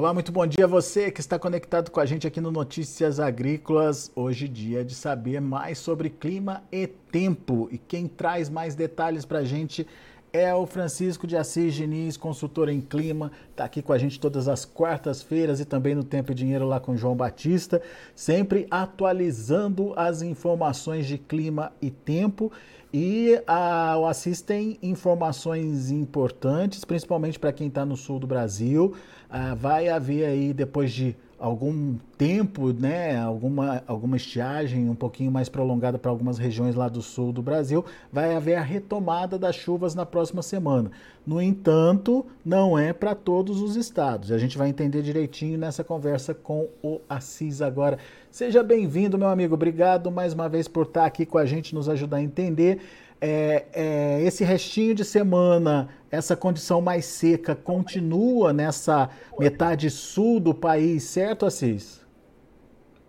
Olá, 0.00 0.14
muito 0.14 0.32
bom 0.32 0.46
dia 0.46 0.64
a 0.64 0.66
você 0.66 1.10
que 1.10 1.20
está 1.20 1.38
conectado 1.38 1.90
com 1.90 2.00
a 2.00 2.06
gente 2.06 2.26
aqui 2.26 2.40
no 2.40 2.50
Notícias 2.50 3.20
Agrícolas. 3.20 4.10
Hoje, 4.16 4.48
dia 4.48 4.82
de 4.82 4.94
saber 4.94 5.42
mais 5.42 5.76
sobre 5.76 6.08
clima 6.08 6.62
e 6.72 6.86
tempo. 6.86 7.68
E 7.70 7.76
quem 7.76 8.08
traz 8.08 8.48
mais 8.48 8.74
detalhes 8.74 9.26
para 9.26 9.40
a 9.40 9.44
gente 9.44 9.86
é 10.32 10.54
o 10.54 10.64
Francisco 10.64 11.26
de 11.26 11.36
Assis 11.36 11.74
Diniz, 11.74 12.16
consultor 12.16 12.70
em 12.70 12.80
clima, 12.80 13.30
está 13.50 13.64
aqui 13.64 13.82
com 13.82 13.92
a 13.92 13.98
gente 13.98 14.18
todas 14.18 14.48
as 14.48 14.64
quartas-feiras 14.64 15.60
e 15.60 15.66
também 15.66 15.94
no 15.94 16.04
Tempo 16.04 16.32
e 16.32 16.34
Dinheiro 16.34 16.66
lá 16.66 16.80
com 16.80 16.96
João 16.96 17.16
Batista, 17.16 17.82
sempre 18.14 18.66
atualizando 18.70 19.92
as 19.96 20.22
informações 20.22 21.06
de 21.06 21.18
clima 21.18 21.72
e 21.82 21.90
tempo. 21.90 22.50
E 22.92 23.40
a, 23.46 23.96
o 23.98 24.06
Assis 24.06 24.40
tem 24.40 24.78
informações 24.82 25.90
importantes, 25.90 26.84
principalmente 26.84 27.38
para 27.38 27.52
quem 27.52 27.68
está 27.68 27.84
no 27.84 27.96
sul 27.96 28.18
do 28.18 28.26
Brasil. 28.26 28.94
Ah, 29.30 29.54
vai 29.54 29.88
haver 29.88 30.24
aí, 30.24 30.52
depois 30.52 30.92
de 30.92 31.16
algum 31.38 31.96
tempo, 32.18 32.70
né, 32.70 33.16
alguma, 33.16 33.82
alguma 33.86 34.16
estiagem 34.16 34.90
um 34.90 34.94
pouquinho 34.94 35.30
mais 35.30 35.48
prolongada 35.48 35.98
para 35.98 36.10
algumas 36.10 36.36
regiões 36.36 36.74
lá 36.74 36.86
do 36.86 37.00
sul 37.00 37.32
do 37.32 37.40
Brasil, 37.40 37.82
vai 38.12 38.34
haver 38.34 38.56
a 38.56 38.60
retomada 38.60 39.38
das 39.38 39.56
chuvas 39.56 39.94
na 39.94 40.04
próxima 40.04 40.42
semana. 40.42 40.90
No 41.26 41.40
entanto, 41.40 42.26
não 42.44 42.78
é 42.78 42.92
para 42.92 43.14
todos 43.14 43.62
os 43.62 43.76
estados. 43.76 44.32
A 44.32 44.36
gente 44.36 44.58
vai 44.58 44.68
entender 44.68 45.00
direitinho 45.00 45.56
nessa 45.56 45.82
conversa 45.82 46.34
com 46.34 46.68
o 46.82 47.00
Assis 47.08 47.62
agora. 47.62 47.98
Seja 48.30 48.62
bem-vindo, 48.62 49.16
meu 49.16 49.28
amigo. 49.28 49.54
Obrigado 49.54 50.10
mais 50.10 50.34
uma 50.34 50.48
vez 50.48 50.68
por 50.68 50.86
estar 50.86 51.06
aqui 51.06 51.24
com 51.24 51.38
a 51.38 51.46
gente, 51.46 51.74
nos 51.74 51.88
ajudar 51.88 52.18
a 52.18 52.22
entender. 52.22 52.80
É, 53.20 53.66
é, 53.74 54.22
esse 54.22 54.42
restinho 54.44 54.94
de 54.94 55.04
semana, 55.04 55.90
essa 56.10 56.34
condição 56.34 56.80
mais 56.80 57.04
seca 57.04 57.54
continua 57.54 58.50
nessa 58.50 59.10
metade 59.38 59.90
sul 59.90 60.40
do 60.40 60.54
país, 60.54 61.02
certo, 61.04 61.44
Assis? 61.44 62.00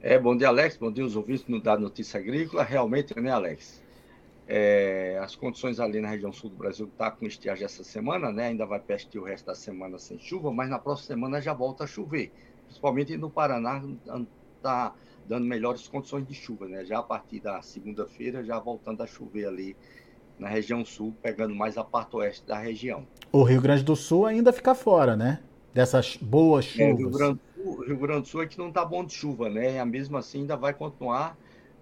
É, 0.02 0.19
bom 0.19 0.36
dia, 0.36 0.49
Alex. 0.49 0.75
Bom 0.75 0.91
dia, 0.91 1.05
os 1.05 1.16
ouvintes 1.16 1.45
Dado 1.63 1.81
Notícia 1.81 2.19
Agrícola. 2.19 2.63
Realmente, 2.63 3.17
né, 3.19 3.31
Alex? 3.31 3.81
É, 4.47 5.17
as 5.23 5.33
condições 5.33 5.80
ali 5.80 6.02
na 6.02 6.09
região 6.09 6.33
sul 6.33 6.49
do 6.49 6.58
Brasil 6.58 6.89
tá 6.97 7.09
com 7.09 7.25
estiagem 7.25 7.64
essa 7.64 7.83
semana, 7.83 8.33
né? 8.33 8.47
Ainda 8.47 8.66
vai 8.66 8.80
persistir 8.80 9.21
o 9.21 9.23
resto 9.23 9.45
da 9.45 9.55
semana 9.55 9.97
sem 9.97 10.19
chuva, 10.19 10.52
mas 10.52 10.69
na 10.69 10.77
próxima 10.77 11.08
semana 11.08 11.39
já 11.39 11.53
volta 11.53 11.86
a 11.86 11.88
chover. 11.88 12.33
Principalmente 12.66 13.16
no 13.16 13.30
Paraná, 13.30 13.81
está 14.58 14.93
dando 15.25 15.45
melhores 15.45 15.88
condições 15.88 16.27
de 16.27 16.33
chuva, 16.33 16.67
né? 16.67 16.83
Já 16.83 16.99
a 16.99 17.03
partir 17.03 17.39
da 17.39 17.61
segunda-feira, 17.61 18.43
já 18.43 18.59
voltando 18.59 19.02
a 19.03 19.08
chover 19.08 19.45
ali 19.45 19.77
na 20.42 20.50
região 20.50 20.84
sul, 20.84 21.14
pegando 21.22 21.53
mais 21.53 21.78
a 21.78 21.84
parte 21.84 22.16
oeste 22.16 22.47
da 22.47 22.58
região. 22.58 23.06
O 23.31 23.44
Rio 23.44 23.61
Grande 23.61 23.84
do 23.84 23.95
Sul 23.95 24.25
ainda 24.25 24.52
fica 24.52 24.73
fora, 24.73 25.16
né? 25.16 25.39
Dessas 25.72 26.17
boas 26.17 26.66
chuvas. 26.66 26.89
É, 26.89 26.94
o 26.94 26.98
Rio 26.98 27.09
Grande, 27.11 27.39
do 27.56 27.83
Rio 27.83 27.98
Grande 27.98 28.22
do 28.22 28.28
Sul 28.28 28.42
é 28.42 28.48
que 28.48 28.58
não 28.58 28.70
está 28.70 28.83
bom 28.83 29.06
de 29.06 29.14
chuva, 29.14 29.50
né? 29.50 29.78
E 29.78 29.86
mesmo 29.86 30.17
assim 30.17 30.39
ainda 30.39 30.58
vai 30.58 30.73
continuar 30.73 31.38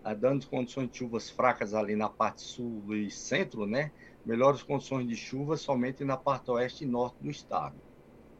uh, 0.06 0.14
dando 0.14 0.46
condições 0.48 0.90
de 0.92 0.98
chuvas 0.98 1.30
fracas 1.30 1.74
ali 1.74 1.96
na 1.96 2.10
parte 2.10 2.42
sul 2.42 2.84
e 2.94 3.10
centro, 3.10 3.66
né? 3.66 3.92
Melhores 4.26 4.62
condições 4.62 5.08
de 5.08 5.16
chuva 5.16 5.56
somente 5.56 6.04
na 6.04 6.18
parte 6.18 6.52
oeste 6.52 6.84
e 6.84 6.88
norte 6.88 7.16
do 7.22 7.32
estado. 7.32 7.76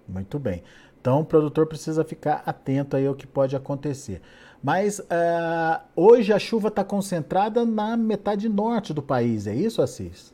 Muito 0.06 0.38
bem. 0.38 0.62
Então 1.02 1.22
o 1.22 1.26
produtor 1.26 1.66
precisa 1.66 2.04
ficar 2.04 2.44
atento 2.46 2.96
aí 2.96 3.08
ao 3.08 3.16
que 3.16 3.26
pode 3.26 3.56
acontecer. 3.56 4.22
Mas 4.62 5.00
uh, 5.00 5.82
hoje 5.96 6.34
a 6.34 6.40
chuva 6.40 6.68
está 6.68 6.84
concentrada 6.84 7.66
na 7.66 7.96
metade 7.96 8.50
norte 8.50 8.94
do 8.94 9.02
país, 9.02 9.48
é 9.48 9.56
isso, 9.56 9.82
Assis? 9.82 10.34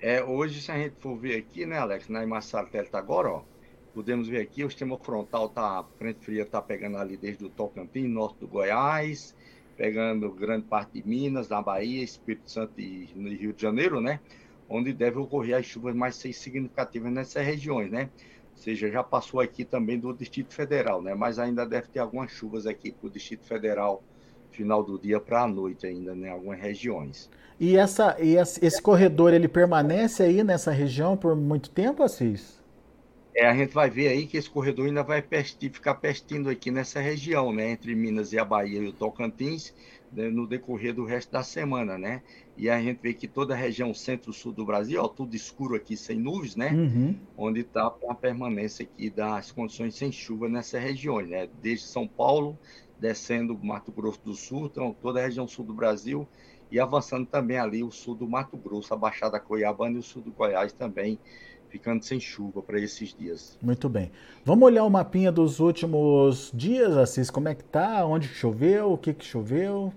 É, 0.00 0.22
hoje, 0.22 0.62
se 0.62 0.70
a 0.70 0.78
gente 0.78 0.94
for 1.00 1.16
ver 1.16 1.36
aqui, 1.36 1.66
né, 1.66 1.76
Alex, 1.76 2.08
na 2.08 2.22
imagem 2.22 2.48
satélite 2.48 2.96
agora, 2.96 3.30
ó, 3.30 3.42
podemos 3.92 4.28
ver 4.28 4.40
aqui, 4.40 4.64
o 4.64 4.70
sistema 4.70 4.96
frontal 4.96 5.48
tá, 5.48 5.80
a 5.80 5.84
frente 5.98 6.24
fria 6.24 6.42
está 6.42 6.62
pegando 6.62 6.98
ali 6.98 7.16
desde 7.16 7.44
o 7.44 7.48
Tocantins, 7.48 8.08
norte 8.08 8.38
do 8.38 8.46
Goiás, 8.46 9.34
pegando 9.76 10.30
grande 10.30 10.66
parte 10.66 11.00
de 11.00 11.08
Minas, 11.08 11.48
da 11.48 11.60
Bahia, 11.60 12.02
Espírito 12.02 12.50
Santo 12.50 12.80
e 12.80 13.10
no 13.14 13.28
Rio 13.28 13.52
de 13.52 13.60
Janeiro, 13.60 14.00
né? 14.00 14.20
Onde 14.68 14.92
deve 14.92 15.18
ocorrer 15.18 15.56
as 15.56 15.66
chuvas 15.66 15.94
mais 15.94 16.14
significativas 16.14 17.12
nessas 17.12 17.44
regiões, 17.44 17.90
né? 17.90 18.08
Seja, 18.58 18.90
já 18.90 19.02
passou 19.02 19.40
aqui 19.40 19.64
também 19.64 19.98
do 19.98 20.12
Distrito 20.12 20.54
Federal, 20.54 21.00
né? 21.00 21.14
Mas 21.14 21.38
ainda 21.38 21.64
deve 21.64 21.88
ter 21.88 22.00
algumas 22.00 22.30
chuvas 22.30 22.66
aqui 22.66 22.92
para 22.92 23.06
o 23.06 23.10
Distrito 23.10 23.46
Federal, 23.46 24.02
final 24.50 24.82
do 24.82 24.98
dia 24.98 25.20
para 25.20 25.42
a 25.42 25.48
noite 25.48 25.86
ainda, 25.86 26.14
né? 26.14 26.30
Algumas 26.30 26.60
regiões. 26.60 27.30
E, 27.58 27.76
essa, 27.76 28.16
e 28.20 28.36
esse 28.36 28.80
corredor, 28.80 29.32
ele 29.32 29.48
permanece 29.48 30.22
aí 30.22 30.44
nessa 30.44 30.70
região 30.70 31.16
por 31.16 31.34
muito 31.34 31.70
tempo, 31.70 32.02
Assis? 32.02 32.58
É, 33.38 33.46
a 33.46 33.54
gente 33.54 33.72
vai 33.72 33.88
ver 33.88 34.08
aí 34.08 34.26
que 34.26 34.36
esse 34.36 34.50
corredor 34.50 34.86
ainda 34.86 35.04
vai 35.04 35.22
ficar 35.22 35.94
persistindo 35.94 36.50
aqui 36.50 36.72
nessa 36.72 37.00
região, 37.00 37.52
né? 37.52 37.70
Entre 37.70 37.94
Minas 37.94 38.32
e 38.32 38.38
a 38.38 38.44
Bahia 38.44 38.80
e 38.80 38.88
o 38.88 38.92
Tocantins, 38.92 39.72
né, 40.12 40.28
no 40.28 40.44
decorrer 40.44 40.92
do 40.92 41.04
resto 41.04 41.30
da 41.30 41.44
semana, 41.44 41.96
né? 41.96 42.20
E 42.56 42.68
a 42.68 42.82
gente 42.82 42.98
vê 43.00 43.14
que 43.14 43.28
toda 43.28 43.54
a 43.54 43.56
região 43.56 43.94
centro-sul 43.94 44.52
do 44.52 44.66
Brasil, 44.66 45.00
ó, 45.00 45.06
tudo 45.06 45.36
escuro 45.36 45.76
aqui, 45.76 45.96
sem 45.96 46.18
nuvens, 46.18 46.56
né? 46.56 46.72
Uhum. 46.72 47.16
Onde 47.36 47.60
está 47.60 47.94
a 48.08 48.14
permanência 48.14 48.82
aqui 48.82 49.08
das 49.08 49.52
condições 49.52 49.94
sem 49.94 50.10
chuva 50.10 50.48
nessas 50.48 50.82
regiões, 50.82 51.28
né? 51.28 51.48
Desde 51.62 51.86
São 51.86 52.08
Paulo, 52.08 52.58
descendo 52.98 53.56
Mato 53.62 53.92
Grosso 53.92 54.20
do 54.24 54.34
Sul, 54.34 54.66
então 54.66 54.92
toda 55.00 55.20
a 55.20 55.22
região 55.22 55.46
sul 55.46 55.64
do 55.64 55.72
Brasil 55.72 56.26
e 56.72 56.80
avançando 56.80 57.24
também 57.24 57.56
ali 57.56 57.84
o 57.84 57.90
sul 57.92 58.16
do 58.16 58.28
Mato 58.28 58.56
Grosso, 58.56 58.92
a 58.92 58.96
Baixada 58.96 59.38
Cuiabana 59.38 59.94
e 59.94 60.00
o 60.00 60.02
sul 60.02 60.22
do 60.22 60.32
Goiás 60.32 60.72
também 60.72 61.20
ficando 61.68 62.02
sem 62.04 62.18
chuva 62.18 62.62
para 62.62 62.80
esses 62.80 63.14
dias. 63.14 63.58
Muito 63.62 63.88
bem. 63.88 64.10
Vamos 64.44 64.66
olhar 64.66 64.84
o 64.84 64.90
mapinha 64.90 65.30
dos 65.30 65.60
últimos 65.60 66.50
dias, 66.54 66.96
Assis, 66.96 67.30
como 67.30 67.48
é 67.48 67.54
que 67.54 67.64
tá? 67.64 68.04
Onde 68.04 68.26
choveu? 68.28 68.92
O 68.92 68.98
que 68.98 69.12
que 69.12 69.24
choveu? 69.24 69.92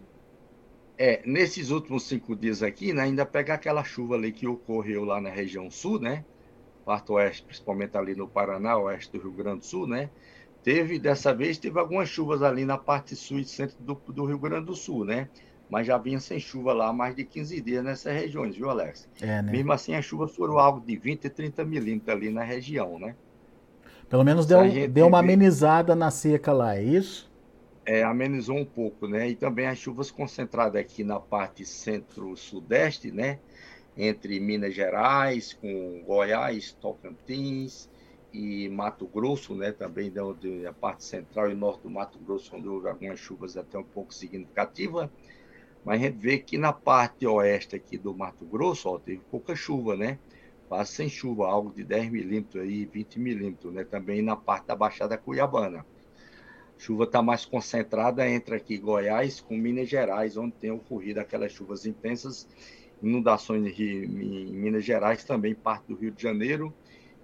É, 0.98 1.22
nesses 1.26 1.72
últimos 1.72 2.04
cinco 2.04 2.36
dias 2.36 2.62
aqui, 2.62 2.94
né, 2.94 3.04
ainda 3.04 3.26
pega 3.26 3.56
aquela 3.56 3.84
chuva 3.84 4.16
ali 4.16 4.32
que 4.32 4.46
ocorreu 4.46 5.04
lá 5.04 5.20
na 5.20 5.30
região 5.30 5.70
sul, 5.72 6.00
né? 6.00 6.24
Parte 6.86 7.12
oeste, 7.12 7.44
principalmente 7.44 7.98
ali 7.98 8.16
no 8.16 8.28
Paraná, 8.28 8.78
oeste 8.78 9.12
do 9.12 9.24
Rio 9.24 9.32
Grande 9.32 9.60
do 9.60 9.66
Sul, 9.66 9.88
né? 9.88 10.10
Teve, 10.64 11.00
dessa 11.00 11.34
vez, 11.34 11.58
teve 11.58 11.80
algumas 11.80 12.08
chuvas 12.08 12.44
ali 12.44 12.66
na 12.66 12.78
parte 12.78 13.16
sul 13.16 13.40
e 13.40 13.46
centro 13.46 13.78
do, 13.80 13.96
do 13.96 14.26
Rio 14.26 14.38
Grande 14.38 14.68
do 14.68 14.76
Sul, 14.76 15.04
né? 15.06 15.28
Mas 15.72 15.88
já 15.88 15.98
vinha 15.98 16.20
sem 16.20 16.38
chuva 16.38 16.74
lá 16.74 16.90
há 16.90 16.94
mais 16.94 17.16
de 17.16 17.24
15 17.24 17.62
dias 17.62 17.82
nessas 17.82 18.14
regiões, 18.14 18.58
viu, 18.58 18.70
Alex? 18.70 19.08
É, 19.22 19.42
né? 19.42 19.54
Mesmo 19.54 19.72
assim, 19.72 19.96
as 19.96 20.04
chuvas 20.04 20.36
foram 20.36 20.60
algo 20.60 20.86
de 20.86 20.98
20 20.98 21.24
e 21.24 21.30
30 21.30 21.64
milímetros 21.64 22.14
ali 22.14 22.30
na 22.30 22.44
região, 22.44 23.00
né? 23.00 23.16
Pelo 24.10 24.26
menos 24.26 24.46
deu, 24.46 24.60
deu 24.90 25.08
uma 25.08 25.20
amenizada 25.20 25.96
na 25.96 26.12
seca 26.12 26.52
lá, 26.52 26.76
é 26.76 26.84
isso? 26.84 27.32
É, 27.86 28.04
amenizou 28.04 28.58
um 28.58 28.66
pouco, 28.66 29.08
né? 29.08 29.30
E 29.30 29.36
também 29.36 29.66
as 29.66 29.78
chuvas 29.78 30.12
concentradas 30.12 30.82
aqui 30.82 31.06
na 31.06 31.22
parte 31.22 31.64
centro-sudeste, 31.64 33.10
né? 33.10 33.40
Entre 33.96 34.42
Minas 34.42 34.76
Gerais, 34.76 35.54
com 35.54 36.04
Goiás, 36.06 36.74
Tocantins 36.82 37.90
e 38.34 38.68
Mato 38.68 39.08
Grosso, 39.08 39.56
né? 39.56 39.72
Também 39.72 40.12
da 40.12 40.22
a 40.70 40.74
parte 40.74 41.06
central 41.06 41.50
e 41.50 41.56
norte 41.56 41.84
do 41.84 41.90
Mato 41.90 42.20
Grosso, 42.20 42.54
onde 42.58 42.68
houve 42.68 42.90
algumas 42.90 43.18
chuvas 43.18 43.56
até 43.56 43.78
um 43.78 43.84
pouco 43.84 44.14
significativas 44.14 45.10
mas 45.84 46.00
a 46.00 46.06
gente 46.06 46.18
vê 46.18 46.38
que 46.38 46.58
na 46.58 46.72
parte 46.72 47.26
oeste 47.26 47.76
aqui 47.76 47.98
do 47.98 48.14
Mato 48.14 48.46
Grosso, 48.46 48.90
ó, 48.90 49.00
teve 49.00 49.22
pouca 49.32 49.56
chuva, 49.56 49.96
né? 49.96 50.20
Quase 50.68 50.92
sem 50.92 51.10
chuva, 51.10 51.48
algo 51.48 51.74
de 51.74 51.84
10 51.84 52.12
milímetros 52.12 52.64
aí, 52.64 52.86
20 52.86 53.20
milímetros, 53.20 53.74
né? 53.74 53.84
Também 53.84 54.22
na 54.22 54.36
parte 54.36 54.68
da 54.68 54.76
Baixada 54.76 55.18
Cuiabana. 55.18 55.86
Chuva 56.78 57.04
está 57.04 57.22
mais 57.22 57.46
concentrada 57.46 58.28
entre 58.28 58.56
aqui 58.56 58.78
Goiás 58.78 59.40
com 59.40 59.56
Minas 59.56 59.90
Gerais, 59.90 60.38
onde 60.38 60.54
tem 60.54 60.72
ocorrido 60.72 61.20
aquelas 61.20 61.52
chuvas 61.52 61.86
intensas, 61.86 62.48
inundações 63.04 63.78
em 63.80 64.08
Minas 64.08 64.84
Gerais, 64.84 65.24
também 65.24 65.54
parte 65.54 65.88
do 65.88 65.96
Rio 65.96 66.12
de 66.12 66.22
Janeiro 66.22 66.74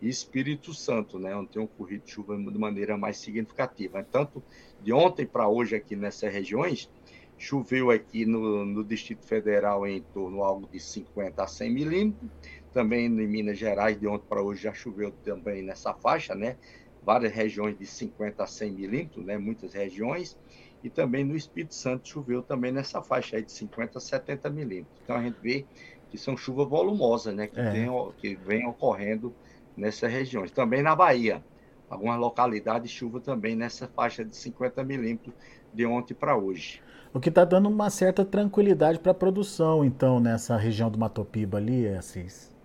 e 0.01 0.09
Espírito 0.09 0.73
Santo, 0.73 1.17
né? 1.17 1.35
Onde 1.35 1.49
tem 1.49 1.61
ocorrido 1.61 2.03
chuva 2.07 2.35
de 2.37 2.57
maneira 2.57 2.97
mais 2.97 3.17
significativa. 3.17 4.03
Tanto 4.03 4.43
de 4.83 4.91
ontem 4.91 5.25
para 5.25 5.47
hoje 5.47 5.75
aqui 5.75 5.95
nessas 5.95 6.31
regiões, 6.31 6.89
Choveu 7.37 7.91
aqui 7.91 8.25
no, 8.25 8.65
no 8.65 8.83
Distrito 8.83 9.25
Federal 9.25 9.85
em 9.85 10.01
torno 10.01 10.43
algo 10.43 10.67
de 10.67 10.79
50 10.79 11.43
a 11.43 11.47
100 11.47 11.71
milímetros. 11.71 12.29
Também 12.73 13.05
em 13.05 13.09
Minas 13.09 13.57
Gerais, 13.57 13.99
de 13.99 14.07
ontem 14.07 14.25
para 14.27 14.41
hoje, 14.41 14.63
já 14.63 14.73
choveu 14.73 15.11
também 15.23 15.61
nessa 15.61 15.93
faixa, 15.93 16.35
né? 16.35 16.57
Várias 17.03 17.31
regiões 17.31 17.77
de 17.77 17.85
50 17.85 18.43
a 18.43 18.47
100 18.47 18.71
milímetros, 18.71 19.25
né? 19.25 19.37
Muitas 19.37 19.73
regiões. 19.73 20.37
E 20.83 20.89
também 20.89 21.23
no 21.23 21.35
Espírito 21.35 21.73
Santo 21.75 22.07
choveu 22.07 22.41
também 22.41 22.71
nessa 22.71 23.01
faixa 23.01 23.37
aí 23.37 23.43
de 23.43 23.51
50 23.51 23.97
a 23.97 24.01
70 24.01 24.49
milímetros. 24.49 24.99
Então 25.03 25.15
a 25.15 25.21
gente 25.21 25.37
vê 25.41 25.65
que 26.09 26.17
são 26.17 26.35
chuvas 26.35 26.67
volumosas, 26.67 27.35
né? 27.35 27.47
Que, 27.47 27.59
é. 27.59 27.71
tem, 27.71 27.89
que 28.17 28.35
vem 28.35 28.65
ocorrendo 28.67 29.33
nessas 29.75 30.11
regiões. 30.11 30.51
Também 30.51 30.81
na 30.81 30.95
Bahia, 30.95 31.43
algumas 31.89 32.19
localidades 32.19 32.91
chuva 32.91 33.19
também 33.19 33.55
nessa 33.55 33.87
faixa 33.87 34.25
de 34.25 34.35
50 34.35 34.83
milímetros 34.83 35.33
de 35.73 35.85
ontem 35.85 36.13
para 36.13 36.35
hoje. 36.35 36.81
O 37.17 37.19
que 37.19 37.29
está 37.29 37.43
dando 37.43 37.67
uma 37.67 37.89
certa 37.89 38.23
tranquilidade 38.23 38.99
para 38.99 39.11
a 39.11 39.15
produção, 39.15 39.83
então, 39.83 40.19
nessa 40.19 40.55
região 40.55 40.91
do 40.91 40.99
Matopiba 40.99 41.57
ali, 41.57 41.87
Assis? 41.87 42.55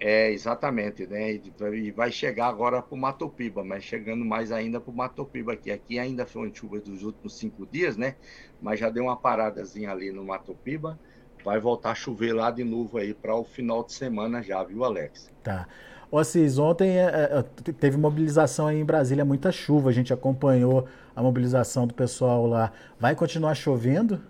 É, 0.00 0.30
exatamente, 0.32 1.06
né? 1.06 1.34
E 1.34 1.90
vai 1.92 2.12
chegar 2.12 2.48
agora 2.48 2.82
para 2.82 2.94
o 2.94 2.98
Mato 2.98 3.28
Piba, 3.30 3.64
mas 3.64 3.84
chegando 3.84 4.24
mais 4.24 4.52
ainda 4.52 4.80
para 4.80 4.90
o 4.90 4.94
Mato 4.94 5.24
Piba 5.24 5.52
aqui. 5.54 5.98
Ainda 5.98 6.26
foi 6.26 6.46
uma 6.46 6.54
chuva 6.54 6.80
dos 6.80 7.02
últimos 7.02 7.38
cinco 7.38 7.66
dias, 7.66 7.96
né? 7.96 8.16
Mas 8.60 8.80
já 8.80 8.90
deu 8.90 9.04
uma 9.04 9.16
paradazinha 9.16 9.90
ali 9.90 10.12
no 10.12 10.24
Mato 10.24 10.54
Piba. 10.54 10.98
Vai 11.44 11.60
voltar 11.60 11.90
a 11.90 11.94
chover 11.94 12.32
lá 12.32 12.50
de 12.50 12.64
novo 12.64 12.96
aí 12.96 13.12
para 13.12 13.34
o 13.34 13.44
final 13.44 13.84
de 13.84 13.92
semana 13.92 14.42
já, 14.42 14.62
viu, 14.64 14.82
Alex? 14.84 15.30
Tá. 15.42 15.68
Ô 16.10 16.18
Assis, 16.18 16.58
ontem 16.58 16.96
é, 16.98 17.04
é 17.04 17.42
teve 17.72 17.96
mobilização 17.96 18.66
aí 18.66 18.78
em 18.78 18.84
Brasília, 18.84 19.24
muita 19.24 19.52
chuva, 19.52 19.90
a 19.90 19.92
gente 19.92 20.12
acompanhou 20.12 20.86
a 21.14 21.22
mobilização 21.22 21.86
do 21.86 21.92
pessoal 21.92 22.46
lá. 22.46 22.72
Vai 22.98 23.14
continuar 23.14 23.54
chovendo? 23.54 24.20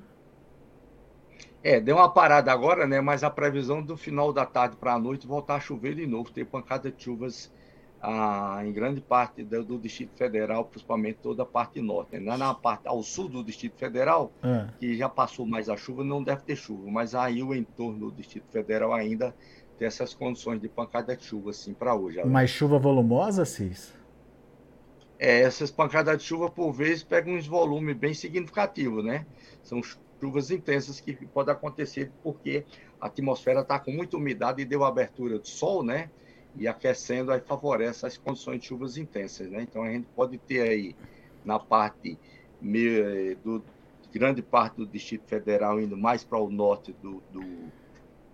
É, 1.62 1.80
deu 1.80 1.96
uma 1.96 2.08
parada 2.10 2.52
agora, 2.52 2.86
né? 2.86 3.00
Mas 3.00 3.22
a 3.22 3.30
previsão 3.30 3.82
do 3.82 3.96
final 3.96 4.32
da 4.32 4.44
tarde 4.44 4.76
para 4.76 4.94
a 4.94 4.98
noite 4.98 5.26
voltar 5.26 5.54
a 5.56 5.60
chover 5.60 5.94
de 5.94 6.06
novo, 6.06 6.30
ter 6.30 6.44
pancada 6.44 6.90
de 6.90 7.02
chuvas 7.02 7.50
em 8.64 8.72
grande 8.72 9.00
parte 9.00 9.42
do, 9.42 9.64
do, 9.64 9.78
Distrito 9.78 10.16
Federal, 10.16 10.64
principalmente 10.64 11.18
toda 11.22 11.42
a 11.42 11.46
parte 11.46 11.80
norte. 11.80 12.18
Né? 12.18 12.36
Na 12.36 12.52
parte 12.52 12.86
ao 12.86 13.02
sul 13.02 13.28
do 13.28 13.42
Distrito 13.42 13.78
Federal, 13.78 14.32
é. 14.42 14.66
que 14.78 14.96
já 14.96 15.08
passou 15.08 15.46
mais 15.46 15.68
a 15.68 15.76
chuva, 15.76 16.04
não 16.04 16.22
deve 16.22 16.42
ter 16.42 16.56
chuva, 16.56 16.90
mas 16.90 17.14
aí 17.14 17.42
o 17.42 17.54
entorno 17.54 18.10
do 18.10 18.12
Distrito 18.12 18.46
Federal 18.50 18.92
ainda 18.92 19.34
tem 19.78 19.88
essas 19.88 20.14
condições 20.14 20.60
de 20.60 20.68
pancada 20.68 21.16
de 21.16 21.24
chuva 21.24 21.50
assim 21.50 21.72
para 21.72 21.94
hoje. 21.94 22.22
Mais 22.24 22.50
chuva 22.50 22.78
volumosa, 22.78 23.44
Cis? 23.44 23.92
É, 25.18 25.40
essas 25.40 25.70
pancadas 25.70 26.18
de 26.18 26.24
chuva, 26.24 26.50
por 26.50 26.72
vezes, 26.72 27.02
pegam 27.02 27.34
uns 27.34 27.46
volumes 27.46 27.96
bem 27.96 28.12
significativos, 28.12 29.04
né? 29.04 29.24
São 29.62 29.80
chuvas 30.20 30.50
intensas 30.50 31.00
que 31.00 31.14
podem 31.26 31.54
acontecer 31.54 32.10
porque 32.22 32.64
a 33.00 33.06
atmosfera 33.06 33.60
está 33.60 33.78
com 33.78 33.90
muita 33.90 34.16
umidade 34.16 34.60
e 34.60 34.64
deu 34.64 34.84
abertura 34.84 35.38
do 35.38 35.48
sol, 35.48 35.82
né? 35.82 36.10
E 36.56 36.68
aquecendo 36.68 37.32
aí 37.32 37.40
favorece 37.40 38.06
as 38.06 38.16
condições 38.16 38.60
de 38.60 38.66
chuvas 38.66 38.96
intensas, 38.96 39.50
né? 39.50 39.62
Então 39.62 39.82
a 39.82 39.90
gente 39.90 40.06
pode 40.14 40.38
ter 40.38 40.60
aí 40.62 40.96
na 41.44 41.58
parte 41.58 42.18
do 43.42 43.62
grande 44.12 44.42
parte 44.42 44.76
do 44.76 44.86
Distrito 44.86 45.26
Federal 45.26 45.80
indo 45.80 45.96
mais 45.96 46.22
para 46.22 46.38
o 46.38 46.48
norte 46.48 46.94
do, 47.02 47.22
do, 47.32 47.42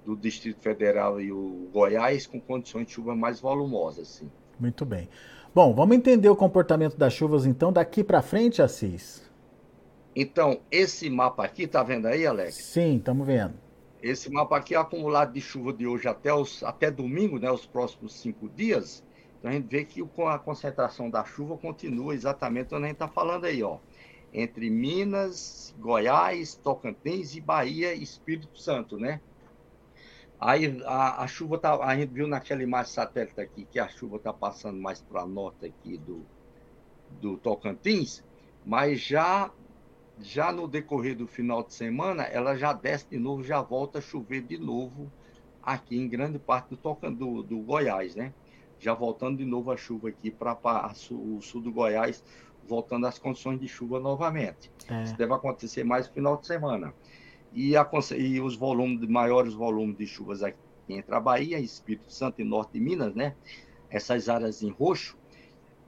do, 0.04 0.16
Distrito 0.16 0.60
Federal 0.60 1.20
e 1.20 1.32
o 1.32 1.68
Goiás 1.72 2.26
com 2.26 2.38
condições 2.38 2.86
de 2.86 2.92
chuva 2.92 3.16
mais 3.16 3.40
volumosas, 3.40 4.08
sim. 4.08 4.30
Muito 4.58 4.84
bem. 4.84 5.08
Bom, 5.54 5.74
vamos 5.74 5.96
entender 5.96 6.28
o 6.28 6.36
comportamento 6.36 6.96
das 6.96 7.14
chuvas 7.14 7.46
então 7.46 7.72
daqui 7.72 8.04
para 8.04 8.20
frente, 8.20 8.60
Assis. 8.60 9.28
Então, 10.14 10.60
esse 10.70 11.08
mapa 11.08 11.44
aqui, 11.44 11.66
tá 11.66 11.82
vendo 11.82 12.06
aí, 12.06 12.26
Alex? 12.26 12.56
Sim, 12.56 12.96
estamos 12.96 13.26
vendo. 13.26 13.54
Esse 14.02 14.30
mapa 14.30 14.56
aqui 14.56 14.74
é 14.74 14.78
acumulado 14.78 15.32
de 15.32 15.40
chuva 15.40 15.72
de 15.72 15.86
hoje 15.86 16.08
até, 16.08 16.32
os, 16.32 16.62
até 16.62 16.90
domingo, 16.90 17.38
né, 17.38 17.50
os 17.50 17.66
próximos 17.66 18.14
cinco 18.14 18.48
dias. 18.48 19.04
Então 19.38 19.50
a 19.50 19.54
gente 19.54 19.68
vê 19.68 19.84
que 19.84 20.02
a 20.26 20.38
concentração 20.38 21.10
da 21.10 21.24
chuva 21.24 21.56
continua 21.56 22.14
exatamente 22.14 22.74
onde 22.74 22.84
a 22.84 22.86
gente 22.88 22.96
está 22.96 23.08
falando 23.08 23.44
aí, 23.44 23.62
ó. 23.62 23.78
Entre 24.32 24.70
Minas, 24.70 25.74
Goiás, 25.78 26.54
Tocantins 26.54 27.34
e 27.34 27.40
Bahia 27.40 27.92
Espírito 27.92 28.58
Santo, 28.58 28.96
né? 28.98 29.20
Aí 30.38 30.80
a, 30.86 31.22
a 31.22 31.26
chuva 31.26 31.58
tá. 31.58 31.74
A 31.84 31.94
gente 31.96 32.12
viu 32.12 32.26
naquela 32.26 32.62
imagem 32.62 32.92
satélite 32.92 33.40
aqui 33.40 33.66
que 33.66 33.78
a 33.78 33.88
chuva 33.88 34.16
está 34.16 34.32
passando 34.32 34.80
mais 34.80 35.02
para 35.02 35.26
norte 35.26 35.66
aqui 35.66 35.98
do, 35.98 36.24
do 37.20 37.36
Tocantins, 37.36 38.24
mas 38.64 39.00
já 39.00 39.50
já 40.22 40.52
no 40.52 40.68
decorrer 40.68 41.16
do 41.16 41.26
final 41.26 41.62
de 41.62 41.74
semana, 41.74 42.24
ela 42.24 42.56
já 42.56 42.72
desce 42.72 43.08
de 43.08 43.18
novo, 43.18 43.42
já 43.42 43.60
volta 43.60 43.98
a 43.98 44.02
chover 44.02 44.42
de 44.42 44.58
novo 44.58 45.10
aqui 45.62 45.96
em 45.98 46.08
grande 46.08 46.38
parte 46.38 46.74
do, 46.74 47.10
do, 47.10 47.42
do 47.42 47.58
Goiás, 47.58 48.14
né? 48.14 48.32
Já 48.78 48.94
voltando 48.94 49.38
de 49.38 49.44
novo 49.44 49.70
a 49.70 49.76
chuva 49.76 50.08
aqui 50.08 50.30
para 50.30 50.56
o 51.10 51.40
sul 51.40 51.60
do 51.60 51.70
Goiás, 51.70 52.24
voltando 52.66 53.06
às 53.06 53.18
condições 53.18 53.60
de 53.60 53.68
chuva 53.68 54.00
novamente. 54.00 54.70
É. 54.88 55.02
Isso 55.04 55.16
deve 55.16 55.34
acontecer 55.34 55.84
mais 55.84 56.08
no 56.08 56.14
final 56.14 56.36
de 56.36 56.46
semana. 56.46 56.94
E, 57.52 57.76
a, 57.76 57.88
e 58.16 58.40
os 58.40 58.56
volumes, 58.56 59.06
maiores 59.08 59.52
volumes 59.52 59.96
de 59.98 60.06
chuvas 60.06 60.42
aqui 60.42 60.58
entre 60.88 61.14
a 61.14 61.20
Bahia, 61.20 61.58
Espírito 61.58 62.12
Santo 62.12 62.40
e 62.40 62.44
Norte 62.44 62.72
de 62.72 62.80
Minas, 62.80 63.14
né? 63.14 63.34
Essas 63.90 64.28
áreas 64.28 64.62
em 64.62 64.70
roxo, 64.70 65.18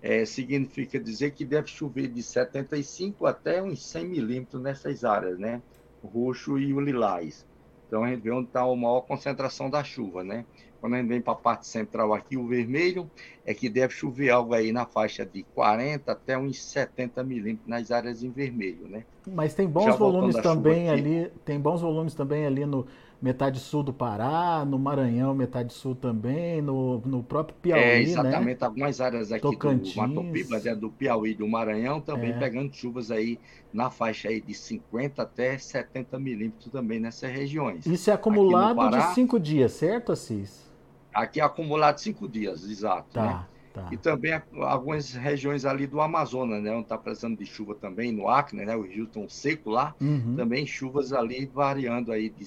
é, 0.02 0.24
significa 0.24 0.98
dizer 0.98 1.30
que 1.30 1.44
deve 1.44 1.68
chover 1.68 2.08
de 2.08 2.22
75 2.22 3.24
até 3.24 3.62
uns 3.62 3.86
100 3.86 4.08
milímetros 4.08 4.60
nessas 4.60 5.04
áreas, 5.04 5.38
né? 5.38 5.62
O 6.02 6.08
roxo 6.08 6.58
e 6.58 6.74
o 6.74 6.80
lilás. 6.80 7.46
Então 7.86 8.02
a 8.02 8.08
gente 8.08 8.22
vê 8.22 8.30
onde 8.30 8.48
está 8.48 8.62
a 8.62 8.76
maior 8.76 9.02
concentração 9.02 9.70
da 9.70 9.84
chuva, 9.84 10.24
né? 10.24 10.44
Quando 10.80 10.94
a 10.94 10.98
gente 10.98 11.08
vem 11.08 11.20
para 11.20 11.34
a 11.34 11.36
parte 11.36 11.68
central 11.68 12.12
aqui, 12.12 12.36
o 12.36 12.48
vermelho 12.48 13.08
é 13.44 13.52
que 13.52 13.68
deve 13.68 13.92
chover 13.92 14.30
algo 14.30 14.54
aí 14.54 14.72
na 14.72 14.86
faixa 14.86 15.26
de 15.26 15.42
40 15.54 16.12
até 16.12 16.38
uns 16.38 16.62
70 16.62 17.24
milímetros 17.24 17.68
nas 17.68 17.90
áreas 17.90 18.22
em 18.22 18.30
vermelho, 18.30 18.88
né? 18.88 19.04
Mas 19.26 19.54
tem 19.54 19.66
bons 19.66 19.86
Já 19.86 19.96
volumes 19.96 20.36
também 20.36 20.88
ali, 20.88 21.30
tem 21.44 21.60
bons 21.60 21.80
volumes 21.80 22.14
também 22.14 22.46
ali 22.46 22.64
no 22.64 22.86
metade 23.22 23.60
sul 23.60 23.84
do 23.84 23.92
Pará, 23.92 24.64
no 24.64 24.76
Maranhão, 24.80 25.32
metade 25.32 25.72
sul 25.72 25.94
também, 25.94 26.60
no, 26.60 27.00
no 27.06 27.22
próprio 27.22 27.56
Piauí, 27.62 27.80
é, 27.80 28.02
exatamente, 28.02 28.60
né? 28.60 28.66
algumas 28.66 29.00
áreas 29.00 29.30
aqui 29.30 29.42
Tocantins. 29.42 29.94
do 29.94 30.00
Mato 30.00 30.32
Piba, 30.32 30.58
né, 30.58 30.74
do 30.74 30.90
Piauí 30.90 31.30
e 31.30 31.34
do 31.34 31.46
Maranhão, 31.46 32.00
também 32.00 32.32
é. 32.32 32.38
pegando 32.38 32.74
chuvas 32.74 33.12
aí 33.12 33.38
na 33.72 33.90
faixa 33.90 34.28
aí 34.28 34.40
de 34.40 34.52
50 34.52 35.22
até 35.22 35.56
70 35.56 36.18
milímetros 36.18 36.72
também 36.72 36.98
nessas 36.98 37.30
regiões. 37.30 37.86
Isso 37.86 38.10
é 38.10 38.12
acumulado 38.12 38.74
Pará, 38.74 39.06
de 39.06 39.14
cinco 39.14 39.38
dias, 39.38 39.70
certo, 39.70 40.10
Assis? 40.10 40.71
Aqui 41.12 41.40
é 41.40 41.44
acumulado 41.44 41.98
cinco 41.98 42.28
dias, 42.28 42.64
exato. 42.64 43.08
Tá. 43.12 43.26
Né? 43.26 43.46
Tá. 43.72 43.88
E 43.90 43.96
também 43.96 44.40
algumas 44.60 45.14
regiões 45.14 45.64
ali 45.64 45.86
do 45.86 46.00
Amazonas, 46.00 46.62
né? 46.62 46.70
Onde 46.72 46.82
está 46.82 46.98
precisando 46.98 47.38
de 47.38 47.46
chuva 47.46 47.74
também, 47.74 48.12
no 48.12 48.28
Acre, 48.28 48.64
né? 48.64 48.76
O 48.76 48.82
rio 48.82 49.06
tão 49.06 49.28
seco 49.28 49.70
lá. 49.70 49.94
Uhum. 50.00 50.34
Também 50.36 50.66
chuvas 50.66 51.12
ali 51.12 51.46
variando 51.46 52.12
aí 52.12 52.28
de 52.28 52.44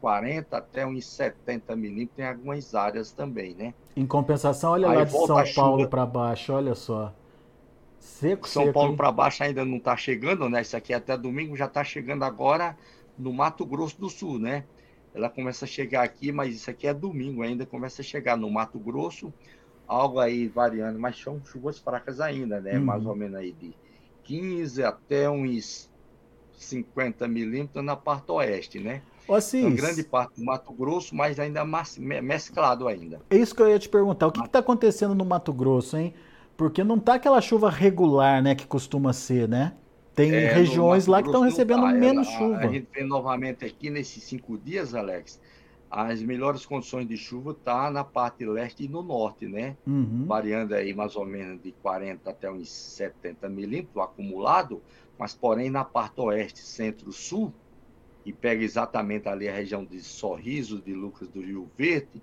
40 0.00 0.56
até 0.56 0.86
uns 0.86 1.06
70 1.06 1.76
milímetros 1.76 2.18
em 2.18 2.26
algumas 2.26 2.74
áreas 2.74 3.12
também, 3.12 3.54
né? 3.54 3.74
Em 3.94 4.06
compensação, 4.06 4.72
olha 4.72 4.88
aí 4.88 4.96
lá 4.96 5.04
de 5.04 5.12
São 5.12 5.44
Paulo 5.54 5.88
para 5.88 6.06
baixo, 6.06 6.52
olha 6.52 6.74
só. 6.74 7.12
Seco, 8.00 8.48
São 8.48 8.64
seco, 8.64 8.74
Paulo 8.74 8.96
para 8.96 9.12
baixo 9.12 9.44
ainda 9.44 9.64
não 9.64 9.76
está 9.76 9.96
chegando, 9.96 10.48
né? 10.48 10.62
Isso 10.62 10.76
aqui 10.76 10.92
até 10.92 11.16
domingo 11.16 11.56
já 11.56 11.66
está 11.66 11.84
chegando 11.84 12.24
agora 12.24 12.76
no 13.16 13.32
Mato 13.32 13.64
Grosso 13.64 14.00
do 14.00 14.08
Sul, 14.08 14.38
né? 14.38 14.64
Ela 15.14 15.28
começa 15.28 15.64
a 15.64 15.68
chegar 15.68 16.02
aqui, 16.02 16.32
mas 16.32 16.54
isso 16.54 16.70
aqui 16.70 16.86
é 16.86 16.94
domingo 16.94 17.42
ainda, 17.42 17.66
começa 17.66 18.00
a 18.00 18.04
chegar 18.04 18.36
no 18.36 18.50
Mato 18.50 18.78
Grosso, 18.78 19.32
algo 19.86 20.18
aí 20.18 20.48
variando, 20.48 20.98
mas 20.98 21.20
são 21.20 21.40
chuvas 21.44 21.78
fracas 21.78 22.20
ainda, 22.20 22.60
né? 22.60 22.78
Uhum. 22.78 22.84
Mais 22.84 23.04
ou 23.04 23.14
menos 23.14 23.36
aí 23.36 23.52
de 23.52 23.74
15 24.24 24.82
até 24.82 25.28
uns 25.28 25.90
50 26.54 27.28
milímetros 27.28 27.84
na 27.84 27.96
parte 27.96 28.30
oeste, 28.32 28.78
né? 28.78 29.02
Assim, 29.28 29.60
então, 29.60 29.76
grande 29.76 30.02
parte 30.02 30.36
do 30.36 30.44
Mato 30.44 30.72
Grosso, 30.72 31.14
mas 31.14 31.38
ainda 31.38 31.62
mesclado 32.22 32.88
ainda. 32.88 33.20
É 33.30 33.36
isso 33.36 33.54
que 33.54 33.62
eu 33.62 33.68
ia 33.68 33.78
te 33.78 33.88
perguntar. 33.88 34.26
O 34.26 34.32
que 34.32 34.40
está 34.40 34.58
acontecendo 34.58 35.14
no 35.14 35.24
Mato 35.24 35.52
Grosso, 35.52 35.96
hein? 35.96 36.14
Porque 36.56 36.82
não 36.82 36.98
tá 36.98 37.14
aquela 37.14 37.40
chuva 37.40 37.70
regular, 37.70 38.42
né, 38.42 38.54
que 38.54 38.66
costuma 38.66 39.12
ser, 39.12 39.48
né? 39.48 39.74
Tem 40.14 40.30
é, 40.32 40.52
regiões 40.52 41.06
lá 41.06 41.22
que 41.22 41.28
estão 41.28 41.42
recebendo 41.42 41.82
tá. 41.82 41.92
menos 41.92 42.28
Ela, 42.28 42.38
chuva. 42.38 42.56
A, 42.56 42.64
a 42.64 42.68
gente 42.68 42.88
vê 42.92 43.02
novamente 43.02 43.64
aqui 43.64 43.88
nesses 43.88 44.22
cinco 44.22 44.58
dias, 44.58 44.94
Alex, 44.94 45.40
as 45.90 46.22
melhores 46.22 46.64
condições 46.64 47.06
de 47.06 47.16
chuva 47.16 47.54
tá 47.54 47.90
na 47.90 48.02
parte 48.02 48.44
leste 48.44 48.84
e 48.84 48.88
no 48.88 49.02
norte, 49.02 49.46
né? 49.46 49.76
Uhum. 49.86 50.24
Variando 50.26 50.74
aí 50.74 50.94
mais 50.94 51.16
ou 51.16 51.26
menos 51.26 51.62
de 51.62 51.72
40 51.72 52.30
até 52.30 52.50
uns 52.50 52.70
70 52.70 53.48
milímetros 53.48 54.02
acumulado, 54.02 54.82
mas 55.18 55.34
porém 55.34 55.70
na 55.70 55.84
parte 55.84 56.20
oeste, 56.20 56.60
centro-sul, 56.60 57.52
e 58.24 58.32
pega 58.32 58.62
exatamente 58.62 59.28
ali 59.28 59.48
a 59.48 59.52
região 59.52 59.84
de 59.84 60.00
Sorriso, 60.00 60.80
de 60.80 60.94
Lucas 60.94 61.28
do 61.28 61.40
Rio 61.40 61.68
Verde, 61.76 62.22